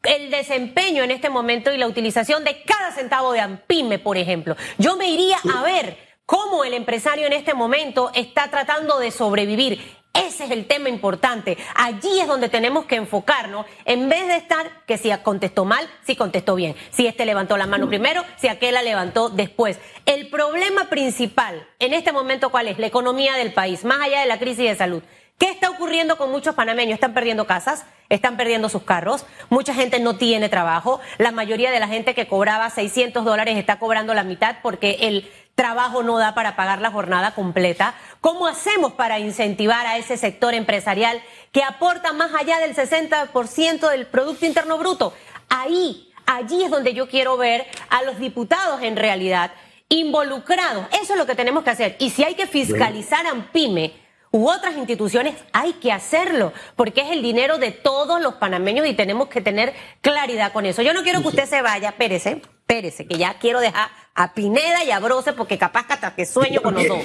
el 0.04 0.32
desempeño 0.32 1.04
en 1.04 1.12
este 1.12 1.30
momento 1.30 1.74
y 1.74 1.78
la 1.78 1.88
utilización 1.88 2.46
de 2.46 2.64
cada 2.64 2.94
centavo 2.94 3.34
de 3.34 3.42
AMPIME, 3.42 4.00
por 4.00 4.18
ejemplo. 4.18 4.56
Yo 4.78 4.96
me 4.96 5.10
iría 5.10 5.40
a 5.54 5.62
ver 5.62 5.98
cómo 6.26 6.64
el 6.64 6.74
empresario 6.74 7.28
en 7.28 7.34
este 7.34 7.54
momento 7.54 8.12
está 8.16 8.50
tratando 8.50 8.98
de 9.00 9.12
sobrevivir. 9.12 10.03
Ese 10.14 10.46
es 10.46 10.52
el 10.52 10.68
tema 10.68 10.90
importante. 10.90 11.58
Allí 11.74 12.20
es 12.20 12.28
donde 12.28 12.48
tenemos 12.48 12.86
que 12.86 12.98
enfocarnos, 12.98 13.66
en 13.84 14.10
vez 14.10 14.28
de 14.28 14.36
estar 14.36 14.86
que 14.86 15.00
si 15.00 15.10
contestó 15.24 15.66
mal, 15.66 15.90
si 16.06 16.16
contestó 16.16 16.54
bien, 16.54 16.76
si 16.92 17.08
este 17.08 17.26
levantó 17.26 17.58
la 17.58 17.66
mano 17.66 17.88
primero, 17.88 18.24
si 18.38 18.48
aquel 18.48 18.76
la 18.76 18.84
levantó 18.84 19.30
después. 19.30 19.80
El 20.06 20.30
problema 20.30 20.88
principal 20.88 21.68
en 21.80 21.96
este 21.96 22.12
momento, 22.12 22.52
¿cuál 22.52 22.68
es? 22.68 22.78
La 22.78 22.86
economía 22.86 23.34
del 23.34 23.54
país, 23.54 23.86
más 23.86 24.02
allá 24.02 24.22
de 24.22 24.28
la 24.28 24.38
crisis 24.38 24.70
de 24.70 24.76
salud. 24.76 25.02
¿Qué 25.40 25.50
está 25.50 25.72
ocurriendo 25.72 26.16
con 26.16 26.30
muchos 26.30 26.54
panameños? 26.54 26.94
Están 26.94 27.16
perdiendo 27.16 27.48
casas, 27.48 27.86
están 28.10 28.38
perdiendo 28.38 28.70
sus 28.70 28.84
carros, 28.84 29.26
mucha 29.50 29.74
gente 29.74 30.00
no 30.00 30.16
tiene 30.16 30.48
trabajo, 30.48 31.02
la 31.18 31.32
mayoría 31.32 31.72
de 31.72 31.80
la 31.80 31.88
gente 31.88 32.14
que 32.14 32.28
cobraba 32.28 32.70
600 32.70 33.26
dólares 33.26 33.58
está 33.58 33.80
cobrando 33.80 34.14
la 34.14 34.24
mitad 34.24 34.58
porque 34.62 34.98
el 35.02 35.30
trabajo 35.56 36.04
no 36.04 36.18
da 36.18 36.34
para 36.34 36.56
pagar 36.56 36.82
la 36.82 36.92
jornada 36.92 37.36
completa. 37.36 37.96
¿Cómo 38.22 38.48
hacemos 38.48 38.94
para 38.94 39.20
incentivar 39.20 39.86
a 39.86 39.98
ese 39.98 40.18
sector 40.18 40.54
empresarial 40.54 41.22
que 41.52 41.64
aporta 41.64 42.14
más 42.14 42.32
allá 42.34 42.60
del 42.60 42.76
60% 42.76 43.90
del 43.90 44.08
Producto 44.08 44.46
Interno 44.46 44.78
Bruto? 44.78 45.14
Ahí, 45.50 46.12
allí 46.26 46.64
es 46.64 46.72
donde 46.72 46.94
yo 46.94 47.08
quiero 47.08 47.38
ver 47.38 47.66
a 47.90 48.02
los 48.04 48.18
diputados 48.20 48.82
en 48.82 48.96
realidad 48.96 49.52
involucrados. 49.90 50.88
Eso 51.02 51.14
es 51.14 51.20
lo 51.20 51.28
que 51.28 51.36
tenemos 51.36 51.64
que 51.64 51.70
hacer. 51.70 51.96
Y 52.00 52.10
si 52.10 52.24
hay 52.24 52.36
que 52.36 52.48
fiscalizar 52.48 53.28
a 53.28 53.52
PYME, 53.52 54.04
u 54.32 54.50
otras 54.50 54.76
instituciones, 54.78 55.36
hay 55.54 55.74
que 55.74 55.92
hacerlo, 55.92 56.54
porque 56.76 57.02
es 57.02 57.12
el 57.12 57.22
dinero 57.22 57.60
de 57.60 57.70
todos 57.70 58.20
los 58.20 58.34
panameños 58.34 58.88
y 58.88 58.96
tenemos 58.96 59.28
que 59.28 59.42
tener 59.42 59.76
claridad 60.02 60.52
con 60.52 60.66
eso. 60.66 60.82
Yo 60.82 60.92
no 60.92 61.04
quiero 61.04 61.22
que 61.22 61.28
usted 61.28 61.46
se 61.46 61.62
vaya, 61.62 61.92
Pérez, 61.92 62.24
Pérez, 62.66 62.98
que 62.98 63.18
ya 63.20 63.36
quiero 63.36 63.60
dejar 63.60 63.92
a 64.16 64.34
Pineda 64.34 64.84
y 64.84 64.92
a 64.92 65.00
Brose 65.00 65.34
porque 65.34 65.58
capaz 65.58 65.88
que 65.88 65.94
hasta 65.94 66.16
que 66.16 66.26
sueño 66.26 66.62
con 66.62 66.76
los 66.76 66.88
dos. 66.88 67.04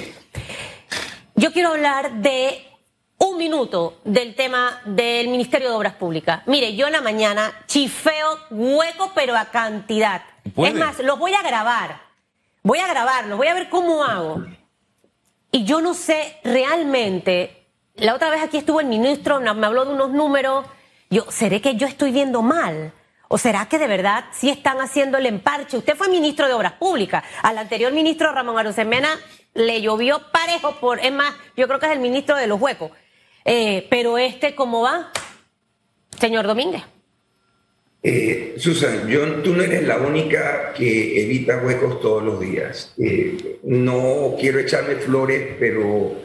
Yo 1.35 1.51
quiero 1.51 1.69
hablar 1.69 2.13
de 2.21 2.65
un 3.17 3.37
minuto 3.37 3.99
del 4.03 4.35
tema 4.35 4.81
del 4.85 5.27
Ministerio 5.27 5.69
de 5.69 5.75
Obras 5.75 5.93
Públicas. 5.93 6.41
Mire, 6.45 6.75
yo 6.75 6.87
en 6.87 6.93
la 6.93 7.01
mañana 7.01 7.53
chifeo 7.67 8.37
hueco, 8.49 9.11
pero 9.15 9.35
a 9.35 9.45
cantidad. 9.45 10.21
¿Puede? 10.55 10.71
Es 10.71 10.75
más, 10.77 10.99
los 10.99 11.19
voy 11.19 11.33
a 11.33 11.41
grabar. 11.41 12.09
Voy 12.61 12.79
a 12.79 12.87
grabarlos, 12.87 13.37
voy 13.37 13.47
a 13.47 13.53
ver 13.53 13.69
cómo 13.69 14.03
hago. 14.03 14.45
Y 15.51 15.63
yo 15.63 15.81
no 15.81 15.93
sé 15.93 16.37
realmente, 16.43 17.65
la 17.95 18.13
otra 18.13 18.29
vez 18.29 18.43
aquí 18.43 18.57
estuvo 18.57 18.81
el 18.81 18.87
ministro, 18.87 19.39
me 19.39 19.65
habló 19.65 19.85
de 19.85 19.93
unos 19.93 20.11
números, 20.11 20.65
yo, 21.09 21.25
¿seré 21.29 21.61
que 21.61 21.75
yo 21.75 21.87
estoy 21.87 22.11
viendo 22.11 22.41
mal? 22.41 22.93
¿O 23.31 23.37
será 23.37 23.69
que 23.69 23.77
de 23.77 23.87
verdad 23.87 24.25
sí 24.31 24.49
están 24.49 24.81
haciendo 24.81 25.19
el 25.19 25.27
emparche? 25.27 25.77
Usted 25.77 25.95
fue 25.95 26.09
ministro 26.09 26.47
de 26.47 26.53
Obras 26.53 26.73
Públicas. 26.73 27.23
Al 27.43 27.59
anterior 27.59 27.93
ministro, 27.93 28.31
Ramón 28.33 28.57
Arosemena, 28.57 29.09
le 29.53 29.81
llovió 29.81 30.19
parejo 30.31 30.79
por, 30.79 30.99
es 30.99 31.11
más, 31.11 31.35
yo 31.55 31.67
creo 31.67 31.79
que 31.79 31.85
es 31.85 31.91
el 31.91 31.99
ministro 31.99 32.35
de 32.35 32.47
los 32.47 32.59
huecos. 32.59 32.91
Eh, 33.45 33.85
pero 33.87 34.17
este, 34.17 34.55
¿cómo 34.55 34.81
va? 34.81 35.11
Señor 36.19 36.47
Domínguez. 36.47 36.81
Eh, 38.01 38.55
Susan, 38.57 39.07
yo, 39.07 39.41
tú 39.43 39.53
no 39.53 39.61
eres 39.61 39.83
la 39.83 39.97
única 39.97 40.73
que 40.73 41.21
evita 41.21 41.61
huecos 41.63 42.01
todos 42.01 42.23
los 42.23 42.39
días. 42.39 42.95
Eh, 42.97 43.59
no 43.61 44.35
quiero 44.39 44.57
echarme 44.57 44.95
flores, 44.95 45.55
pero 45.59 46.15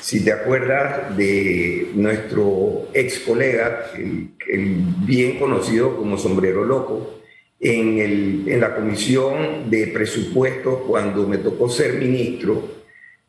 si 0.00 0.24
te 0.24 0.32
acuerdas 0.32 1.16
de 1.16 1.90
nuestro 1.94 2.88
ex 2.94 3.20
colega, 3.20 3.90
el, 3.96 4.30
el 4.48 4.74
bien 5.04 5.38
conocido 5.38 5.96
como 5.96 6.16
Sombrero 6.18 6.64
Loco, 6.64 7.20
en, 7.60 7.98
el, 7.98 8.44
en 8.48 8.60
la 8.60 8.74
comisión 8.74 9.70
de 9.70 9.88
presupuestos, 9.88 10.80
cuando 10.86 11.26
me 11.28 11.38
tocó 11.38 11.68
ser 11.68 11.94
ministro, 11.94 12.62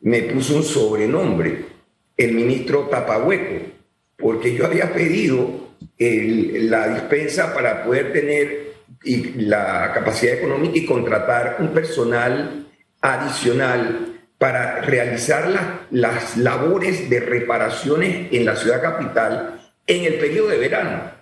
me 0.00 0.22
puso 0.22 0.56
un 0.56 0.62
sobrenombre, 0.62 1.66
el 2.16 2.32
ministro 2.32 2.88
Tapahueco, 2.90 3.66
porque 4.16 4.54
yo 4.54 4.66
había 4.66 4.92
pedido 4.92 5.68
el- 5.98 6.70
la 6.70 6.88
dispensa 6.94 7.52
para 7.52 7.84
poder 7.84 8.12
tener 8.12 8.72
y 9.04 9.32
la 9.42 9.90
capacidad 9.92 10.34
económica 10.34 10.78
y 10.78 10.86
contratar 10.86 11.56
un 11.58 11.68
personal 11.68 12.66
adicional 13.00 14.11
para 14.42 14.80
realizar 14.80 15.48
la- 15.48 15.86
las 15.92 16.36
labores 16.36 17.08
de 17.08 17.20
reparaciones 17.20 18.26
en 18.32 18.44
la 18.44 18.56
ciudad 18.56 18.82
capital 18.82 19.60
en 19.86 20.04
el 20.04 20.14
periodo 20.14 20.48
de 20.48 20.58
verano, 20.58 21.12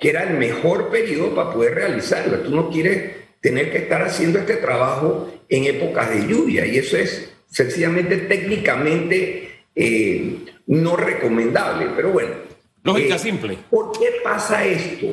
que 0.00 0.10
era 0.10 0.22
el 0.22 0.38
mejor 0.38 0.88
periodo 0.88 1.34
para 1.34 1.50
poder 1.52 1.74
realizarla. 1.74 2.40
Tú 2.44 2.54
no 2.54 2.70
quieres 2.70 3.14
tener 3.40 3.72
que 3.72 3.78
estar 3.78 4.00
haciendo 4.02 4.38
este 4.38 4.58
trabajo 4.58 5.28
en 5.48 5.64
épocas 5.64 6.08
de 6.10 6.28
lluvia 6.28 6.66
y 6.66 6.78
eso 6.78 6.96
es 6.96 7.32
sencillamente 7.50 8.16
técnicamente 8.16 9.50
eh, 9.74 10.36
no 10.68 10.94
recomendable, 10.94 11.88
pero 11.96 12.10
bueno. 12.10 12.34
Lógica 12.84 13.16
Eh, 13.16 13.18
simple. 13.18 13.58
¿Por 13.70 13.90
qué 13.98 14.08
pasa 14.22 14.64
esto? 14.64 15.06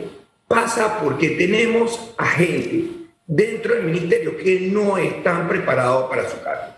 Pasa 0.47 0.99
porque 1.01 1.29
tenemos 1.29 2.13
a 2.15 2.27
gente 2.27 2.89
dentro 3.25 3.73
del 3.73 3.85
ministerio 3.85 4.37
que 4.37 4.59
no 4.71 4.99
están 4.99 5.47
preparados 5.47 6.07
para 6.09 6.29
su 6.29 6.39
cargo. 6.43 6.75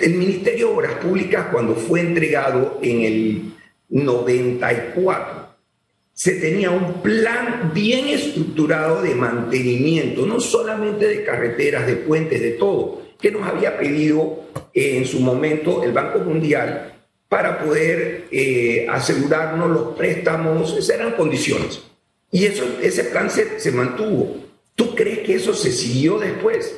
El 0.00 0.14
Ministerio 0.14 0.68
de 0.68 0.74
Obras 0.74 0.94
Públicas, 0.94 1.46
cuando 1.52 1.74
fue 1.74 2.00
entregado 2.00 2.78
en 2.82 3.02
el 3.02 3.52
94, 3.90 5.50
se 6.12 6.32
tenía 6.34 6.70
un 6.70 7.02
plan 7.02 7.70
bien 7.74 8.08
estructurado 8.08 9.02
de 9.02 9.14
mantenimiento, 9.14 10.26
no 10.26 10.40
solamente 10.40 11.06
de 11.06 11.24
carreteras, 11.24 11.86
de 11.86 11.96
puentes, 11.96 12.40
de 12.40 12.52
todo, 12.52 13.02
que 13.20 13.30
nos 13.30 13.46
había 13.48 13.78
pedido 13.78 14.44
eh, 14.74 14.98
en 14.98 15.06
su 15.06 15.20
momento 15.20 15.82
el 15.82 15.92
Banco 15.92 16.18
Mundial 16.20 16.94
para 17.28 17.64
poder 17.64 18.26
eh, 18.30 18.86
asegurarnos 18.90 19.70
los 19.70 19.96
préstamos, 19.96 20.76
esas 20.76 20.96
eran 20.96 21.12
condiciones. 21.12 21.80
Y 22.32 22.44
eso, 22.44 22.64
ese 22.82 23.04
plan 23.04 23.30
se, 23.30 23.60
se 23.60 23.72
mantuvo. 23.72 24.36
¿Tú 24.74 24.94
crees 24.94 25.20
que 25.20 25.34
eso 25.34 25.54
se 25.54 25.72
siguió 25.72 26.18
después? 26.18 26.74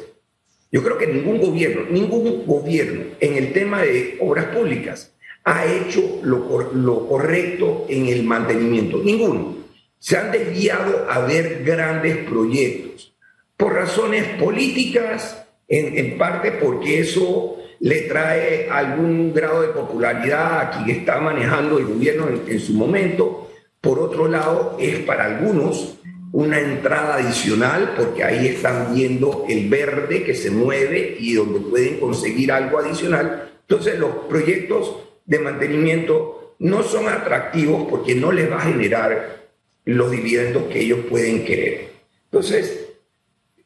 Yo 0.72 0.82
creo 0.82 0.96
que 0.98 1.06
ningún 1.06 1.38
gobierno, 1.38 1.82
ningún 1.90 2.44
gobierno 2.46 3.04
en 3.20 3.37
el 3.37 3.52
tema 3.52 3.82
de 3.82 4.16
obras 4.20 4.46
públicas 4.46 5.12
ha 5.44 5.66
hecho 5.66 6.18
lo, 6.22 6.48
cor- 6.48 6.74
lo 6.74 7.06
correcto 7.06 7.85
en 7.88 8.06
el 8.06 8.22
mantenimiento. 8.24 8.98
Ninguno. 9.04 9.56
Se 9.98 10.16
han 10.16 10.32
desviado 10.32 11.06
a 11.08 11.20
ver 11.20 11.62
grandes 11.62 12.16
proyectos 12.28 13.14
por 13.56 13.74
razones 13.74 14.24
políticas, 14.40 15.44
en, 15.68 15.96
en 15.96 16.18
parte 16.18 16.52
porque 16.52 17.00
eso 17.00 17.56
le 17.80 18.02
trae 18.02 18.68
algún 18.70 19.32
grado 19.32 19.62
de 19.62 19.68
popularidad 19.68 20.61
a 20.61 20.70
quien 20.70 20.98
está 20.98 21.20
manejando 21.20 21.78
el 21.78 21.85
gobierno 21.85 22.28
en, 22.28 22.50
en 22.50 22.61
su 22.61 22.72
momento. 22.72 23.50
Por 23.80 23.98
otro 23.98 24.26
lado, 24.28 24.76
es 24.80 25.00
para 25.00 25.24
algunos 25.26 25.98
una 26.33 26.59
entrada 26.59 27.16
adicional 27.16 27.95
porque 27.97 28.25
ahí 28.25 28.49
están 28.49 28.95
viendo 28.95 29.45
el 29.49 29.68
verde 29.68 30.25
que 30.25 30.35
se 30.35 30.51
mueve 30.51 31.16
y 31.21 31.35
donde 31.35 31.61
pueden 31.61 32.01
conseguir 32.01 32.51
algo 32.51 32.79
adicional. 32.79 33.51
Entonces 33.68 33.99
los 33.99 34.11
proyectos 34.29 34.97
de 35.27 35.38
mantenimiento 35.38 36.55
no 36.59 36.83
son 36.83 37.09
atractivos 37.09 37.87
porque 37.88 38.14
no 38.14 38.33
les 38.33 38.51
va 38.51 38.57
a 38.57 38.61
generar 38.66 39.42
los 39.85 40.11
dividendos 40.11 40.64
que 40.64 40.81
ellos 40.81 41.01
pueden 41.11 41.45
querer. 41.45 41.90
Entonces, 42.31 42.87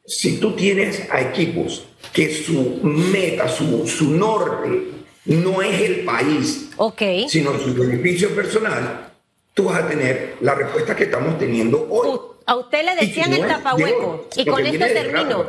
si 0.05 0.37
tú 0.37 0.55
tienes 0.55 1.07
a 1.11 1.21
equipos 1.21 1.87
que 2.11 2.33
su 2.33 2.79
meta, 2.83 3.47
su, 3.47 3.87
su 3.87 4.11
norte 4.11 4.87
no 5.25 5.61
es 5.61 5.81
el 5.81 6.05
país, 6.05 6.69
Ok. 6.77 7.01
sino 7.27 7.57
su 7.59 7.73
beneficio 7.73 8.29
personal, 8.29 9.11
tú 9.53 9.65
vas 9.65 9.83
a 9.83 9.87
tener 9.87 10.35
la 10.41 10.55
respuesta 10.55 10.95
que 10.95 11.05
estamos 11.05 11.37
teniendo 11.37 11.87
hoy. 11.89 12.19
A 12.47 12.55
usted 12.55 12.83
le 12.85 12.95
decían 12.95 13.29
no 13.29 13.35
el 13.35 13.41
es 13.43 13.47
tapahueco. 13.49 14.29
Y 14.35 14.45
con 14.45 14.65
esto 14.65 14.79
rato 14.85 14.93
termino. 14.93 15.45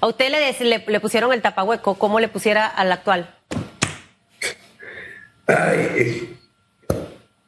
A 0.00 0.06
usted 0.06 0.30
le, 0.30 0.52
le, 0.68 0.84
le 0.86 1.00
pusieron 1.00 1.32
el 1.32 1.42
tapahueco. 1.42 1.98
¿Cómo 1.98 2.20
le 2.20 2.28
pusiera 2.28 2.66
al 2.66 2.90
actual? 2.92 3.34
Ay, 5.46 5.88
eh, 5.96 6.28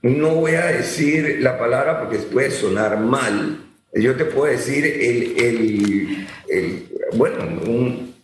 no 0.02 0.30
voy 0.34 0.54
a 0.56 0.66
decir 0.66 1.38
la 1.40 1.58
palabra 1.58 2.00
porque 2.00 2.18
puede 2.18 2.50
sonar 2.50 2.98
mal. 2.98 3.60
Yo 3.94 4.16
te 4.16 4.24
puedo 4.24 4.50
decir 4.52 4.84
el, 4.84 5.40
el- 5.40 6.28
el- 6.48 6.88
bueno, 7.14 7.44
un- 7.66 8.14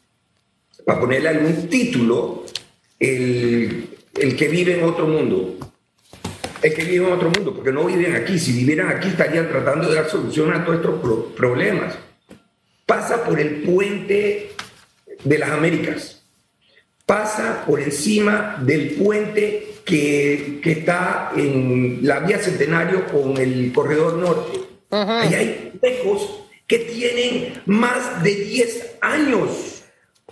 para 0.85 0.99
ponerle 1.01 1.29
algún 1.29 1.69
título, 1.69 2.45
el, 2.99 3.89
el 4.19 4.37
que 4.37 4.49
vive 4.49 4.79
en 4.79 4.85
otro 4.85 5.07
mundo. 5.07 5.57
El 6.63 6.75
que 6.75 6.85
vive 6.85 7.07
en 7.07 7.13
otro 7.13 7.31
mundo, 7.31 7.55
porque 7.55 7.73
no 7.73 7.85
viven 7.87 8.15
aquí. 8.15 8.39
Si 8.39 8.53
vivieran 8.53 8.89
aquí 8.91 9.09
estarían 9.09 9.49
tratando 9.49 9.89
de 9.89 9.95
dar 9.97 10.09
solución 10.11 10.53
a 10.53 10.65
todos 10.65 10.81
estos 10.81 11.01
pro- 11.01 11.27
problemas. 11.35 11.95
Pasa 12.87 13.25
por 13.25 13.41
el 13.41 13.63
puente 13.63 14.53
de 15.25 15.39
las 15.39 15.51
Américas 15.51 16.17
pasa 17.07 17.65
por 17.67 17.81
encima 17.81 18.59
del 18.61 18.91
puente 18.91 19.75
que, 19.85 20.61
que 20.63 20.71
está 20.71 21.33
en 21.35 21.99
la 22.03 22.21
vía 22.21 22.39
Centenario 22.39 23.05
con 23.09 23.37
el 23.37 23.73
corredor 23.75 24.15
norte. 24.15 24.61
Ahí 24.93 25.35
hay 25.35 25.73
huecos 25.83 26.45
que 26.69 26.79
tienen 26.79 27.63
más 27.67 28.23
de 28.23 28.33
10 28.37 28.99
años. 29.01 29.83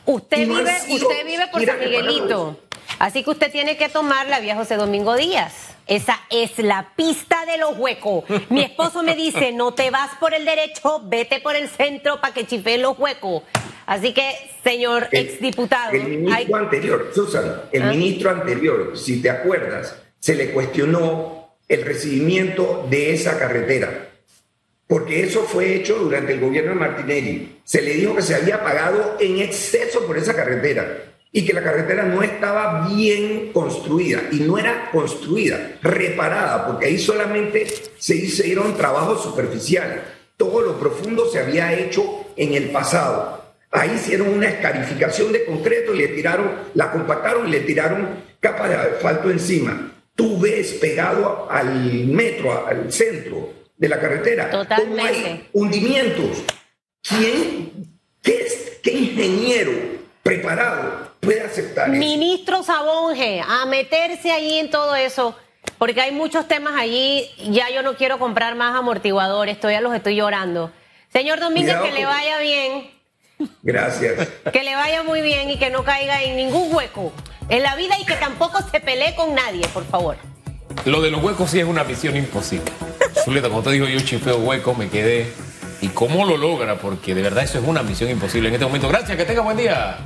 Usted 0.07 0.47
no 0.47 0.55
vive, 0.59 0.71
usted 0.89 1.27
vive 1.27 1.47
por 1.51 1.65
San 1.65 1.81
Miguelito. 1.81 2.23
reparados. 2.23 2.57
Así 3.01 3.25
que 3.25 3.31
usted 3.31 3.51
tiene 3.51 3.77
que 3.77 3.89
tomar 3.89 4.29
la 4.29 4.39
vía 4.39 4.55
José 4.55 4.77
Domingo 4.77 5.17
Díaz. 5.17 5.75
Esa 5.89 6.21
es 6.31 6.59
la 6.59 6.93
pista 6.95 7.47
de 7.47 7.57
los 7.59 7.79
huecos. 7.79 8.25
Mi 8.51 8.63
esposo 8.63 9.03
me 9.03 9.17
dice, 9.17 9.53
no 9.53 9.73
te 9.73 9.91
vas 9.91 10.11
por 10.21 10.35
el 10.35 10.45
derecho, 10.45 11.01
vete 11.05 11.41
por 11.41 11.57
el 11.57 11.69
centro 11.69 12.21
para 12.21 12.35
que 12.35 12.47
chifeen 12.47 12.83
los 12.83 12.99
huecos. 12.99 13.43
Así 13.87 14.13
que, 14.13 14.31
señor 14.63 15.09
El- 15.13 15.27
exdiputado, 15.29 15.93
El 15.93 16.05
ministro 16.05 16.57
hay- 16.57 16.63
anterior, 16.65 17.11
Susan, 17.15 17.63
el 17.73 17.83
Ah. 17.83 17.87
ministro 17.91 18.31
anterior, 18.31 18.99
si 18.99 19.23
te 19.23 19.31
acuerdas, 19.31 19.97
se 20.21 20.35
le 20.35 20.51
cuestionó 20.51 21.57
el 21.69 21.83
recibimiento 21.85 22.87
de 22.91 23.15
esa 23.15 23.39
carretera. 23.39 24.11
Porque 24.87 25.23
eso 25.23 25.43
fue 25.43 25.75
hecho 25.75 25.97
durante 25.97 26.33
el 26.35 26.41
gobierno 26.41 26.71
de 26.73 26.81
Martinelli. 26.81 27.61
Se 27.65 27.81
le 27.83 27.95
dijo 27.95 28.15
que 28.17 28.23
se 28.23 28.35
había 28.35 28.63
pagado 28.63 29.17
en 29.21 29.39
exceso 29.41 30.07
por 30.07 30.17
esa 30.19 30.35
carretera 30.35 30.99
y 31.31 31.45
que 31.45 31.53
la 31.53 31.63
carretera 31.63 32.05
no 32.05 32.23
estaba 32.23 32.89
bien 32.89 33.53
construida 33.53 34.23
y 34.33 34.37
no 34.41 34.59
era 34.59 34.91
construida, 34.91 35.79
reparada, 35.83 36.67
porque 36.67 36.87
ahí 36.87 36.99
solamente 36.99 37.67
se 37.99 38.17
hicieron 38.17 38.77
trabajos 38.77 39.23
superficiales. 39.23 40.01
Todo 40.37 40.63
lo 40.63 40.79
profundo 40.79 41.29
se 41.31 41.41
había 41.41 41.75
hecho 41.75 42.27
en 42.37 42.55
el 42.55 42.71
pasado. 42.71 43.43
Ahí 43.71 43.93
hicieron 43.97 44.29
una 44.29 44.49
escarificación 44.49 45.33
de 45.33 45.45
concreto 45.45 45.95
y 45.95 45.99
le 45.99 46.09
tiraron, 46.09 46.51
la 46.75 46.91
compactaron 46.91 47.49
y 47.49 47.51
le 47.51 47.61
tiraron 47.61 48.09
capas 48.41 48.71
de 48.71 48.77
asfalto 48.77 49.31
encima. 49.31 49.93
Tú 50.15 50.39
ves 50.39 50.75
pegado 50.75 51.47
al 51.51 52.07
metro, 52.07 52.67
al 52.67 52.91
centro 52.91 53.53
de 53.77 53.89
la 53.89 54.01
carretera, 54.01 54.51
cómo 54.51 54.63
Totalmente. 54.63 55.03
hay 55.03 55.49
hundimientos. 55.53 56.43
¿Quién, 57.03 57.71
qué 58.23 58.91
ingeniero 58.91 59.73
preparado 60.23 61.08
puede 61.21 61.43
aceptar 61.43 61.89
eso? 61.91 61.99
Ministro 61.99 62.63
Sabonge, 62.63 63.41
a 63.47 63.65
meterse 63.67 64.31
ahí 64.33 64.59
en 64.59 64.71
todo 64.71 64.95
eso. 64.95 65.37
porque 65.79 66.01
hay 66.01 66.13
muchos 66.13 66.49
temas 66.49 66.75
allí. 66.79 67.29
Ya 67.51 67.71
yo 67.71 67.83
no 67.83 67.95
quiero 67.97 68.19
comprar 68.19 68.55
más 68.55 68.75
amortiguadores, 68.77 69.59
todavía 69.61 69.81
los 69.81 69.95
estoy 69.95 70.17
llorando. 70.17 70.73
Señor 71.13 71.41
Domínguez, 71.41 71.77
Cuidado 71.77 71.87
que 71.95 72.01
le 72.01 72.05
vaya 72.07 72.39
bien, 72.39 72.91
Gracias. 73.63 74.29
que 74.53 74.63
le 74.65 74.75
vaya 74.75 75.03
muy 75.03 75.21
bien 75.23 75.51
y 75.51 75.59
que 75.59 75.71
no 75.71 75.85
caiga 75.85 76.23
en 76.23 76.37
ningún 76.37 76.75
hueco 76.75 77.13
en 77.49 77.63
la 77.63 77.77
vida 77.77 77.95
y 77.99 78.05
que 78.05 78.15
tampoco 78.17 78.59
se 78.71 78.81
pelee 78.81 79.15
con 79.15 79.35
nadie, 79.35 79.67
por 79.69 79.85
favor. 79.87 80.17
Lo 80.85 81.01
de 81.01 81.11
los 81.11 81.23
huecos 81.23 81.51
sí 81.51 81.59
es 81.61 81.65
una 81.67 81.83
misión 81.85 82.15
imposible. 82.17 82.71
Zuleta, 83.25 83.49
como 83.49 83.63
te 83.63 83.71
digo, 83.71 83.87
yo 83.87 83.99
chifeo 84.01 84.37
huecos, 84.39 84.77
me 84.77 84.89
quedé. 84.91 85.33
¿Y 85.81 85.89
cómo 85.89 86.27
lo 86.27 86.37
logra? 86.37 86.77
Porque 86.77 87.15
de 87.15 87.23
verdad 87.23 87.45
eso 87.45 87.59
es 87.59 87.65
una 87.67 87.83
misión 87.83 88.11
imposible 88.11 88.49
en 88.49 88.55
este 88.55 88.67
momento. 88.67 88.89
Gracias, 88.89 89.17
que 89.17 89.25
tenga 89.25 89.41
buen 89.43 89.57
día. 89.57 89.97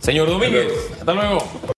Señor 0.00 0.28
Domínguez, 0.28 0.72
hasta 0.98 1.12
luego. 1.12 1.46